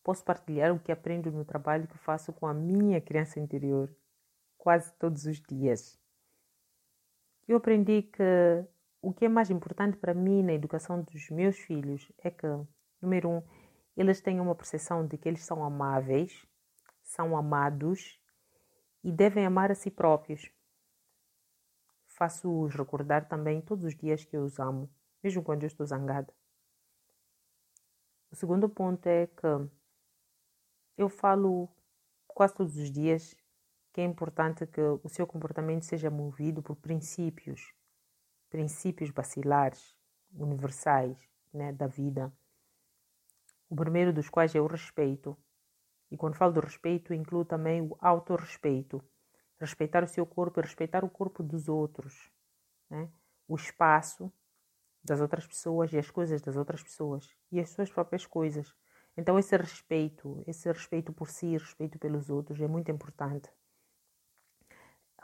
posso 0.05 0.25
partilhar 0.25 0.73
o 0.73 0.79
que 0.79 0.93
aprendo 0.93 1.33
no 1.33 1.45
trabalho 1.45 1.89
que 1.89 1.99
faço 1.99 2.33
com 2.33 2.47
a 2.47 2.55
minha 2.55 3.01
criança 3.01 3.41
interior 3.41 3.93
quase 4.57 4.93
todos 4.97 5.27
os 5.27 5.43
dias. 5.43 5.99
Eu 7.49 7.57
aprendi 7.57 8.03
que 8.03 8.65
o 9.03 9.13
que 9.13 9.25
é 9.25 9.29
mais 9.29 9.51
importante 9.51 9.97
para 9.97 10.15
mim 10.15 10.43
na 10.45 10.53
educação 10.53 11.03
dos 11.03 11.29
meus 11.29 11.59
filhos 11.59 12.11
é 12.19 12.31
que, 12.31 12.47
número 13.01 13.29
um, 13.29 13.43
eles 13.97 14.21
tenham 14.21 14.45
uma 14.45 14.55
percepção 14.55 15.05
de 15.05 15.19
que 15.19 15.29
eles 15.29 15.45
são 15.45 15.65
amáveis, 15.65 16.47
são 17.03 17.37
amados 17.37 18.21
e 19.03 19.11
devem 19.11 19.45
amar 19.45 19.73
a 19.73 19.75
si 19.75 19.91
próprios. 19.91 20.51
Faço-os 22.07 22.75
recordar 22.77 23.29
também 23.29 23.61
todos 23.61 23.85
os 23.85 23.97
dias 23.97 24.25
que 24.25 24.37
eu 24.37 24.45
os 24.45 24.61
amo, 24.61 24.89
mesmo 25.23 25.43
quando 25.43 25.65
eu 25.65 25.67
estou 25.67 25.85
zangada. 25.85 26.33
O 28.31 28.37
segundo 28.37 28.69
ponto 28.69 29.05
é 29.09 29.27
que 29.27 29.69
eu 30.97 31.09
falo 31.09 31.69
quase 32.29 32.55
todos 32.55 32.77
os 32.77 32.91
dias 32.91 33.35
que 33.93 34.01
é 34.01 34.05
importante 34.05 34.67
que 34.67 34.81
o 34.81 35.09
seu 35.09 35.27
comportamento 35.27 35.85
seja 35.85 36.09
movido 36.09 36.63
por 36.63 36.77
princípios, 36.77 37.75
princípios 38.53 39.11
basilares, 39.11 39.97
universais 40.35 41.17
né, 41.55 41.73
da 41.73 41.87
vida. 41.87 42.31
O 43.67 43.75
primeiro 43.75 44.13
dos 44.13 44.29
quais 44.29 44.55
é 44.55 44.61
o 44.61 44.67
respeito. 44.67 45.35
E 46.11 46.19
quando 46.19 46.37
falo 46.37 46.53
do 46.53 46.61
respeito, 46.61 47.15
incluo 47.15 47.47
também 47.47 47.81
o 47.81 47.97
autorrespeito. 47.99 49.03
Respeitar 49.59 50.05
o 50.05 50.09
seu 50.09 50.27
corpo 50.27 50.61
e 50.61 50.63
respeitar 50.63 51.03
o 51.03 51.09
corpo 51.09 51.43
dos 51.43 51.67
outros. 51.67 52.31
Né? 52.91 53.09
O 53.49 53.57
espaço 53.57 54.31
das 55.03 55.23
outras 55.23 55.47
pessoas 55.47 55.91
e 55.95 55.99
as 55.99 56.11
coisas 56.11 56.43
das 56.43 56.55
outras 56.55 56.83
pessoas 56.83 57.35
e 57.51 57.59
as 57.59 57.71
suas 57.71 57.91
próprias 57.91 58.27
coisas. 58.27 58.75
Então 59.17 59.39
esse 59.39 59.57
respeito, 59.57 60.45
esse 60.47 60.71
respeito 60.71 61.11
por 61.11 61.31
si, 61.31 61.57
respeito 61.57 61.99
pelos 61.99 62.29
outros 62.29 62.61
é 62.61 62.69
muito 62.69 62.91
importante. 62.91 63.51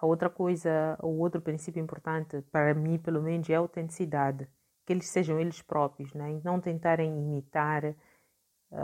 A 0.01 0.07
outra 0.07 0.31
coisa, 0.31 0.97
o 1.03 1.19
outro 1.19 1.41
princípio 1.41 1.83
importante 1.83 2.41
para 2.53 2.73
mim, 2.73 2.99
pelo 2.99 3.21
menos, 3.21 3.51
é 3.51 3.57
a 3.57 3.59
autenticidade, 3.59 4.49
que 4.87 4.93
eles 4.93 5.09
sejam 5.09 5.41
eles 5.41 5.61
próprios, 5.61 6.15
né? 6.15 6.33
e 6.33 6.41
não 6.45 6.61
tentarem 6.61 7.19
imitar 7.19 7.85
uh, 7.85 7.95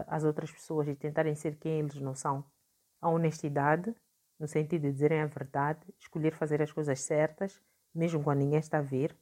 as 0.08 0.24
outras 0.24 0.50
pessoas 0.50 0.88
e 0.88 0.96
tentarem 0.96 1.36
ser 1.36 1.56
quem 1.56 1.78
eles 1.78 2.00
não 2.00 2.16
são. 2.16 2.44
A 3.00 3.08
honestidade, 3.08 3.94
no 4.40 4.48
sentido 4.48 4.82
de 4.82 4.92
dizerem 4.92 5.20
a 5.20 5.26
verdade, 5.26 5.80
escolher 6.00 6.32
fazer 6.32 6.60
as 6.60 6.72
coisas 6.72 7.00
certas, 7.00 7.62
mesmo 7.94 8.22
quando 8.22 8.40
ninguém 8.40 8.58
está 8.58 8.78
a 8.78 8.82
ver, 8.82 9.16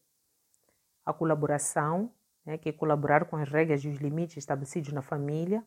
a 1.04 1.12
colaboração, 1.12 2.10
né, 2.44 2.56
que 2.56 2.70
é 2.70 2.72
colaborar 2.72 3.26
com 3.26 3.36
as 3.36 3.50
regras 3.50 3.84
e 3.84 3.88
os 3.88 3.98
limites 3.98 4.38
estabelecidos 4.38 4.92
na 4.92 5.02
família, 5.02 5.62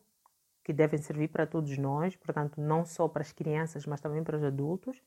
que 0.64 0.72
devem 0.72 0.98
servir 0.98 1.28
para 1.28 1.46
todos 1.46 1.78
nós, 1.78 2.16
portanto, 2.16 2.60
não 2.60 2.84
só 2.84 3.06
para 3.06 3.22
as 3.22 3.30
crianças, 3.30 3.86
mas 3.86 4.00
também 4.00 4.24
para 4.24 4.36
os 4.36 4.42
adultos. 4.42 5.00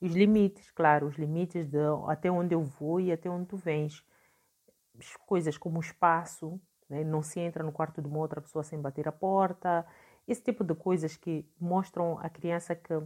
Os 0.00 0.12
limites, 0.12 0.70
claro, 0.70 1.06
os 1.06 1.16
limites 1.16 1.66
de 1.66 1.78
até 2.08 2.30
onde 2.30 2.54
eu 2.54 2.62
vou 2.62 3.00
e 3.00 3.12
até 3.12 3.28
onde 3.28 3.46
tu 3.46 3.56
vens. 3.56 4.04
Coisas 5.26 5.58
como 5.58 5.78
o 5.78 5.80
espaço, 5.80 6.60
né? 6.88 7.04
não 7.04 7.22
se 7.22 7.38
entra 7.38 7.62
no 7.62 7.72
quarto 7.72 8.00
de 8.00 8.08
uma 8.08 8.18
outra 8.18 8.40
pessoa 8.40 8.64
sem 8.64 8.80
bater 8.80 9.06
a 9.06 9.12
porta, 9.12 9.86
esse 10.26 10.42
tipo 10.42 10.64
de 10.64 10.74
coisas 10.74 11.16
que 11.16 11.46
mostram 11.60 12.18
à 12.18 12.28
criança 12.28 12.74
que 12.74 13.02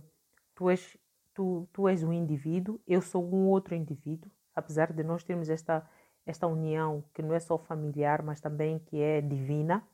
tu 0.55 0.71
és, 0.71 0.97
tu, 1.33 1.69
tu 1.73 1.89
és 1.89 2.03
um 2.03 2.13
indivíduo, 2.13 2.81
eu 2.87 3.01
sou 3.01 3.25
um 3.25 3.47
outro 3.49 3.75
indivíduo, 3.75 4.31
apesar 4.55 4.93
de 4.93 5.03
nós 5.03 5.25
termos 5.25 5.49
esta, 5.49 5.89
esta 6.27 6.47
união 6.47 7.05
que 7.13 7.23
não 7.23 7.35
é 7.35 7.41
só 7.41 7.59
familiar, 7.59 8.23
mas 8.23 8.41
também 8.41 8.79
que 8.79 9.01
é 9.01 9.21
divina, 9.21 9.87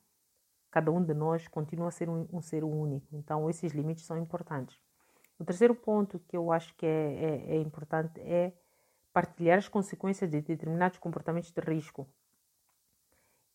cada 0.71 0.91
um 0.91 1.03
de 1.03 1.15
nós 1.15 1.49
continua 1.49 1.89
a 1.89 1.91
ser 1.91 2.09
um, 2.09 2.27
um 2.33 2.43
ser 2.43 2.65
único. 2.65 3.07
Então, 3.17 3.49
esses 3.49 3.73
limites 3.73 4.05
são 4.05 4.19
importantes. 4.19 4.79
O 5.41 5.45
terceiro 5.45 5.75
ponto 5.75 6.19
que 6.29 6.37
eu 6.37 6.53
acho 6.53 6.75
que 6.77 6.85
é, 6.85 7.15
é, 7.15 7.57
é 7.57 7.57
importante 7.57 8.21
é 8.21 8.53
partilhar 9.11 9.57
as 9.57 9.69
consequências 9.69 10.31
de 10.31 10.43
determinados 10.43 10.99
comportamentos 10.99 11.51
de 11.51 11.61
risco. 11.63 12.07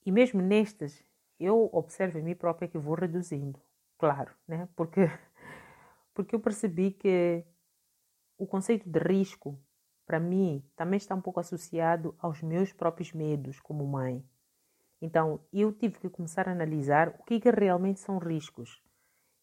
E 0.04 0.12
mesmo 0.12 0.41
nestes, 0.41 1.06
eu 1.39 1.69
observo 1.71 2.17
em 2.17 2.24
mim 2.24 2.36
própria 2.36 2.67
que 2.67 2.80
vou 2.80 2.95
reduzindo, 2.95 3.62
claro, 4.00 4.34
né? 4.48 4.67
Porque 4.76 5.02
porque 6.12 6.34
eu 6.34 6.39
percebi 6.39 6.89
que 6.89 7.45
o 8.36 8.48
conceito 8.48 8.89
de 8.89 9.00
risco 9.00 9.60
para 10.08 10.19
mim 10.19 10.67
também 10.76 10.98
está 10.98 11.13
um 11.13 11.21
pouco 11.21 11.39
associado 11.39 12.15
aos 12.17 12.41
meus 12.41 12.74
próprios 12.74 13.13
medos 13.13 13.60
como 13.60 13.86
mãe. 13.86 14.28
Então, 15.00 15.39
eu 15.54 15.71
tive 15.71 16.00
que 16.00 16.10
começar 16.10 16.48
a 16.48 16.52
analisar 16.52 17.10
o 17.10 17.24
que, 17.24 17.39
que 17.39 17.52
realmente 17.52 18.00
são 18.00 18.17
riscos, 18.17 18.82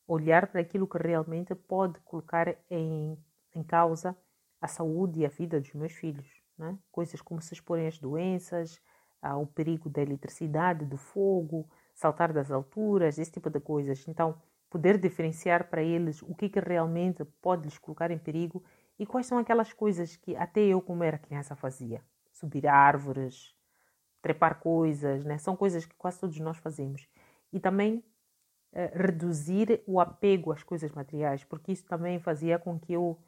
olhar 0.07 0.47
para 0.47 0.61
aquilo 0.61 0.87
que 0.87 0.99
realmente 0.99 1.55
pode 1.55 1.99
colocar 2.01 2.55
em, 2.71 3.19
em 3.55 3.63
causa 3.63 4.17
a 4.61 4.69
saúde 4.69 5.21
e 5.21 5.27
a 5.27 5.29
vida 5.29 5.61
dos 5.61 5.73
meus 5.73 5.93
filhos. 5.93 6.29
Né? 6.57 6.79
Coisas 6.91 7.21
como 7.21 7.41
se 7.41 7.55
exporem 7.55 7.87
às 7.87 7.99
doenças, 7.99 8.81
ao 9.21 9.47
perigo 9.47 9.89
da 9.89 10.03
eletricidade, 10.03 10.85
do 10.85 10.97
fogo, 10.97 11.69
saltar 11.95 12.33
das 12.33 12.51
alturas, 12.51 13.19
esse 13.19 13.33
tipo 13.33 13.49
de 13.49 13.61
coisas. 13.61 14.07
Então, 14.09 14.41
poder 14.69 14.99
diferenciar 14.99 15.69
para 15.69 15.83
eles 15.83 16.23
o 16.23 16.35
que, 16.35 16.49
que 16.49 16.61
realmente 16.61 17.25
pode 17.41 17.65
lhes 17.65 17.79
colocar 17.79 18.11
em 18.11 18.19
perigo 18.19 18.63
e 18.99 19.07
quais 19.07 19.27
são 19.27 19.39
aquelas 19.39 19.73
coisas 19.73 20.17
que 20.17 20.37
até 20.37 20.61
eu, 20.61 20.81
como 20.81 21.05
era 21.05 21.19
criança, 21.19 21.55
fazia. 21.55 22.03
Subir 22.33 22.67
árvores, 22.67 23.55
trepar 24.21 24.59
coisas, 24.61 25.25
né? 25.25 25.39
são 25.39 25.57
coisas 25.57 25.85
que 25.85 25.95
quase 25.97 26.19
todos 26.19 26.39
nós 26.39 26.57
fazemos. 26.59 27.07
E 27.53 27.61
também 27.61 28.03
reduzir 28.95 29.83
o 29.87 30.01
apego 30.01 30.53
às 30.53 30.63
coisas 30.63 30.91
materiais, 30.93 31.45
porque 31.45 31.73
isso 31.73 31.85
também 31.85 32.19
fazia 32.19 32.59
com 32.59 32.79
que 32.79 32.93
eu 32.93 33.19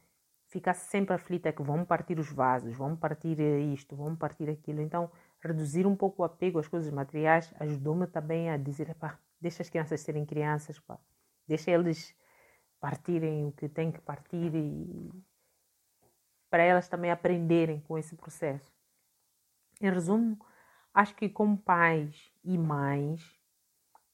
ficasse 0.46 0.88
sempre 0.88 1.14
aflita 1.14 1.52
que 1.52 1.62
vão 1.62 1.84
partir 1.84 2.18
os 2.18 2.30
vasos, 2.30 2.76
vão 2.76 2.96
partir 2.96 3.40
eh, 3.40 3.60
isto, 3.60 3.96
vão 3.96 4.14
partir 4.14 4.48
aquilo. 4.48 4.80
Então, 4.80 5.10
reduzir 5.40 5.86
um 5.86 5.96
pouco 5.96 6.22
o 6.22 6.24
apego 6.24 6.58
às 6.58 6.68
coisas 6.68 6.92
materiais 6.92 7.52
ajudou-me 7.58 8.06
também 8.06 8.50
a 8.50 8.56
dizer, 8.56 8.94
pá, 8.94 9.18
deixa 9.40 9.62
as 9.62 9.68
crianças 9.68 10.00
serem 10.00 10.24
crianças, 10.24 10.78
pá. 10.78 10.98
deixa 11.46 11.70
eles 11.70 12.14
partirem 12.80 13.46
o 13.46 13.52
que 13.52 13.68
têm 13.68 13.90
que 13.90 14.00
partir 14.00 14.54
e 14.54 15.10
para 16.50 16.62
elas 16.62 16.88
também 16.88 17.10
aprenderem 17.10 17.80
com 17.80 17.98
esse 17.98 18.14
processo. 18.14 18.72
Em 19.80 19.90
resumo, 19.90 20.38
acho 20.92 21.14
que 21.16 21.28
como 21.28 21.58
pais 21.58 22.32
e 22.44 22.56
mães 22.56 23.33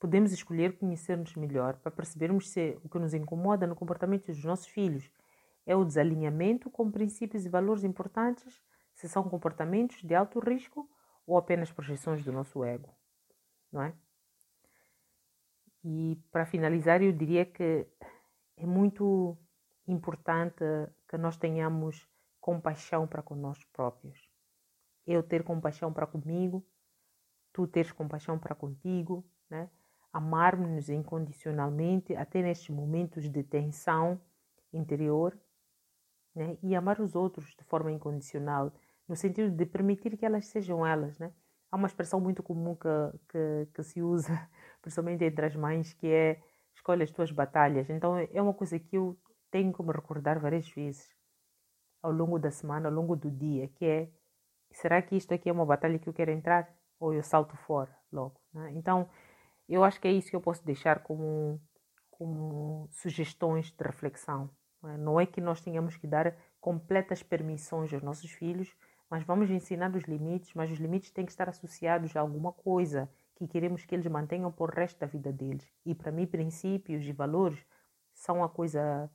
podemos 0.01 0.33
escolher 0.33 0.79
conhecer-nos 0.79 1.37
melhor 1.37 1.77
para 1.77 1.93
percebermos 1.93 2.49
se 2.49 2.79
o 2.83 2.89
que 2.89 2.99
nos 2.99 3.13
incomoda 3.13 3.67
no 3.67 3.77
comportamento 3.77 4.27
dos 4.27 4.43
nossos 4.43 4.67
filhos 4.67 5.11
é 5.67 5.77
o 5.77 5.85
desalinhamento 5.85 6.71
com 6.71 6.91
princípios 6.91 7.45
e 7.45 7.51
valores 7.51 7.85
importantes, 7.85 8.61
se 8.95 9.09
são 9.09 9.23
comportamentos 9.23 10.03
de 10.03 10.15
alto 10.15 10.41
risco 10.41 10.89
ou 11.27 11.37
apenas 11.37 11.71
projeções 11.71 12.25
do 12.25 12.33
nosso 12.33 12.65
ego, 12.65 12.97
não 13.71 13.83
é? 13.83 13.95
E 15.85 16.19
para 16.33 16.47
finalizar, 16.47 17.03
eu 17.03 17.13
diria 17.13 17.45
que 17.45 17.87
é 18.57 18.67
muito 18.67 19.37
importante 19.87 20.65
que 21.09 21.17
nós 21.17 21.37
tenhamos 21.37 22.09
compaixão 22.41 23.07
para 23.07 23.23
nós 23.37 23.63
próprios. 23.65 24.19
Eu 25.07 25.23
ter 25.23 25.43
compaixão 25.45 25.93
para 25.93 26.07
comigo, 26.07 26.67
tu 27.53 27.67
teres 27.67 27.93
compaixão 27.93 28.39
para 28.39 28.55
contigo, 28.55 29.25
né? 29.49 29.71
Amarmos-nos 30.13 30.89
incondicionalmente 30.89 32.15
até 32.17 32.43
nestes 32.43 32.69
momentos 32.71 33.31
de 33.31 33.43
tensão 33.43 34.21
interior, 34.73 35.39
né? 36.35 36.59
E 36.63 36.75
amar 36.75 37.01
os 37.01 37.15
outros 37.15 37.55
de 37.57 37.65
forma 37.65 37.93
incondicional 37.93 38.73
no 39.09 39.17
sentido 39.17 39.51
de 39.51 39.67
permitir 39.67 40.17
que 40.17 40.25
elas 40.25 40.47
sejam 40.47 40.87
elas, 40.87 41.19
né? 41.19 41.33
Há 41.71 41.77
uma 41.77 41.87
expressão 41.87 42.21
muito 42.21 42.43
comum 42.43 42.75
que, 42.77 42.89
que, 43.29 43.69
que 43.75 43.83
se 43.83 44.03
usa, 44.03 44.33
principalmente 44.83 45.25
entre 45.25 45.47
as 45.47 45.55
mães, 45.55 45.93
que 45.93 46.07
é 46.09 46.41
escolhe 46.75 47.03
as 47.03 47.11
tuas 47.11 47.31
batalhas. 47.31 47.91
Então 47.91 48.17
é 48.17 48.43
uma 48.43 48.55
coisa 48.55 48.79
que 48.79 48.97
eu 48.97 49.19
tenho 49.51 49.73
que 49.73 49.83
me 49.83 49.93
recordar 49.93 50.41
várias 50.41 50.69
vezes 50.69 51.09
ao 52.03 52.13
longo 52.13 52.39
da 52.39 52.51
semana, 52.51 52.89
ao 52.89 52.95
longo 52.95 53.15
do 53.17 53.31
dia, 53.31 53.69
que 53.69 53.85
é 53.85 54.11
será 54.73 55.03
que 55.03 55.17
isto 55.17 55.35
aqui 55.35 55.49
é 55.49 55.53
uma 55.53 55.67
batalha 55.67 55.99
que 55.99 56.09
eu 56.09 56.13
quero 56.13 56.31
entrar 56.31 56.73
ou 56.99 57.13
eu 57.13 57.23
salto 57.23 57.57
fora 57.57 57.95
logo? 58.13 58.41
Né? 58.53 58.73
Então 58.75 59.09
eu 59.75 59.85
acho 59.85 60.01
que 60.01 60.09
é 60.09 60.13
isso 60.13 60.31
que 60.31 60.37
eu 60.37 60.41
posso 60.41 60.65
deixar 60.65 61.03
como, 61.03 61.61
como 62.11 62.89
sugestões 62.91 63.71
de 63.71 63.85
reflexão. 63.85 64.51
Não 64.83 64.91
é? 64.91 64.97
não 64.97 65.21
é 65.21 65.27
que 65.27 65.41
nós 65.41 65.61
tenhamos 65.61 65.97
que 65.97 66.07
dar 66.07 66.35
completas 66.61 67.23
permissões 67.23 67.93
aos 67.93 68.03
nossos 68.03 68.31
filhos, 68.31 68.75
mas 69.09 69.25
vamos 69.25 69.51
ensinar 69.51 69.95
os 69.95 70.05
limites, 70.05 70.53
mas 70.55 70.71
os 70.71 70.79
limites 70.79 71.11
têm 71.11 71.25
que 71.25 71.33
estar 71.33 71.49
associados 71.49 72.15
a 72.17 72.21
alguma 72.21 72.53
coisa 72.53 73.11
que 73.35 73.47
queremos 73.47 73.85
que 73.85 73.95
eles 73.95 74.07
mantenham 74.07 74.53
por 74.53 74.71
resto 74.71 74.99
da 75.01 75.07
vida 75.07 75.33
deles. 75.33 75.67
E 75.85 75.95
para 75.95 76.13
mim, 76.13 76.27
princípios 76.27 77.05
e 77.05 77.13
valores 77.13 77.65
são 78.13 78.45
a 78.45 78.49
coisa, 78.49 79.11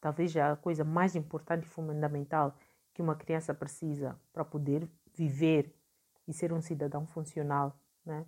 talvez 0.00 0.36
a 0.36 0.56
coisa 0.56 0.84
mais 0.84 1.16
importante 1.16 1.64
e 1.64 1.68
fundamental 1.68 2.56
que 2.94 3.02
uma 3.02 3.16
criança 3.16 3.52
precisa 3.52 4.18
para 4.32 4.44
poder 4.44 4.88
viver 5.14 5.74
e 6.26 6.32
ser 6.32 6.52
um 6.52 6.60
cidadão 6.60 7.06
funcional, 7.06 7.76
né? 8.04 8.24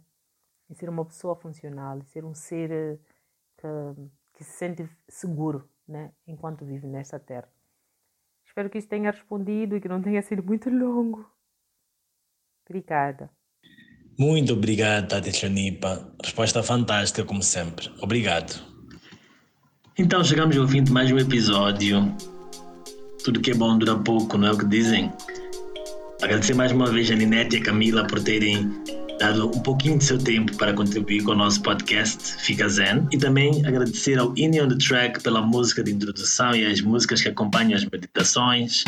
E 0.69 0.75
ser 0.75 0.89
uma 0.89 1.05
pessoa 1.05 1.37
funcional, 1.37 2.03
ser 2.03 2.25
um 2.25 2.35
ser 2.35 2.71
eh, 2.71 2.99
que, 3.59 3.67
que 4.35 4.45
se 4.45 4.53
sente 4.53 4.89
seguro, 5.09 5.69
né? 5.87 6.13
Enquanto 6.27 6.65
vive 6.65 6.87
nesta 6.87 7.19
terra. 7.19 7.49
Espero 8.47 8.71
que 8.71 8.79
isso 8.79 8.89
tenha 8.89 9.11
respondido 9.11 9.77
e 9.77 9.81
que 9.81 9.89
não 9.89 10.01
tenha 10.01 10.23
sido 10.23 10.43
muito 10.43 10.71
longo. 10.71 11.29
Obrigada. 12.67 13.31
Muito 14.19 14.53
obrigado, 14.53 15.09
Tati 15.09 15.33
Chanipa. 15.33 16.15
Resposta 16.23 16.63
fantástica, 16.63 17.25
como 17.25 17.43
sempre. 17.43 17.91
Obrigado. 18.01 18.63
Então 19.99 20.23
chegamos 20.23 20.57
ao 20.57 20.69
fim 20.69 20.83
de 20.83 20.93
mais 20.93 21.11
um 21.11 21.19
episódio. 21.19 22.15
Tudo 23.25 23.41
que 23.41 23.51
é 23.51 23.55
bom 23.55 23.77
dura 23.77 23.99
pouco, 23.99 24.39
não 24.39 24.49
é 24.49 24.53
o 24.53 24.59
que 24.59 24.67
dizem? 24.67 25.13
Agradecer 26.23 26.55
mais 26.55 26.73
uma 26.73 26.91
vez 26.91 27.11
a 27.11 27.15
Ninete 27.17 27.57
e 27.57 27.61
a 27.61 27.65
Camila 27.65 28.07
por 28.07 28.23
terem 28.23 28.71
dado 29.25 29.49
um 29.49 29.61
pouquinho 29.61 29.97
de 29.97 30.05
seu 30.05 30.19
tempo 30.19 30.55
para 30.59 30.75
contribuir 30.75 31.23
com 31.23 31.33
o 31.33 31.35
nosso 31.35 31.63
podcast 31.63 32.35
Fica 32.43 32.69
Zen 32.69 33.09
e 33.11 33.17
também 33.17 33.67
agradecer 33.67 34.19
ao 34.19 34.35
Indie 34.37 34.61
on 34.61 34.69
the 34.69 34.77
Track 34.77 35.23
pela 35.23 35.41
música 35.41 35.83
de 35.83 35.93
introdução 35.93 36.55
e 36.55 36.67
as 36.67 36.83
músicas 36.83 37.23
que 37.23 37.31
acompanham 37.31 37.75
as 37.75 37.87
meditações 37.87 38.85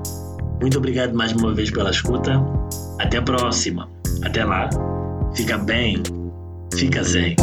Muito 0.59 0.79
obrigado 0.79 1.15
mais 1.15 1.33
uma 1.33 1.53
vez 1.53 1.71
pela 1.71 1.91
escuta. 1.91 2.43
Até 2.99 3.19
a 3.19 3.23
próxima. 3.23 3.91
Até 4.23 4.43
lá. 4.43 4.71
Fica 5.37 5.59
bem, 5.59 6.03
fica 6.75 7.03
zen. 7.05 7.37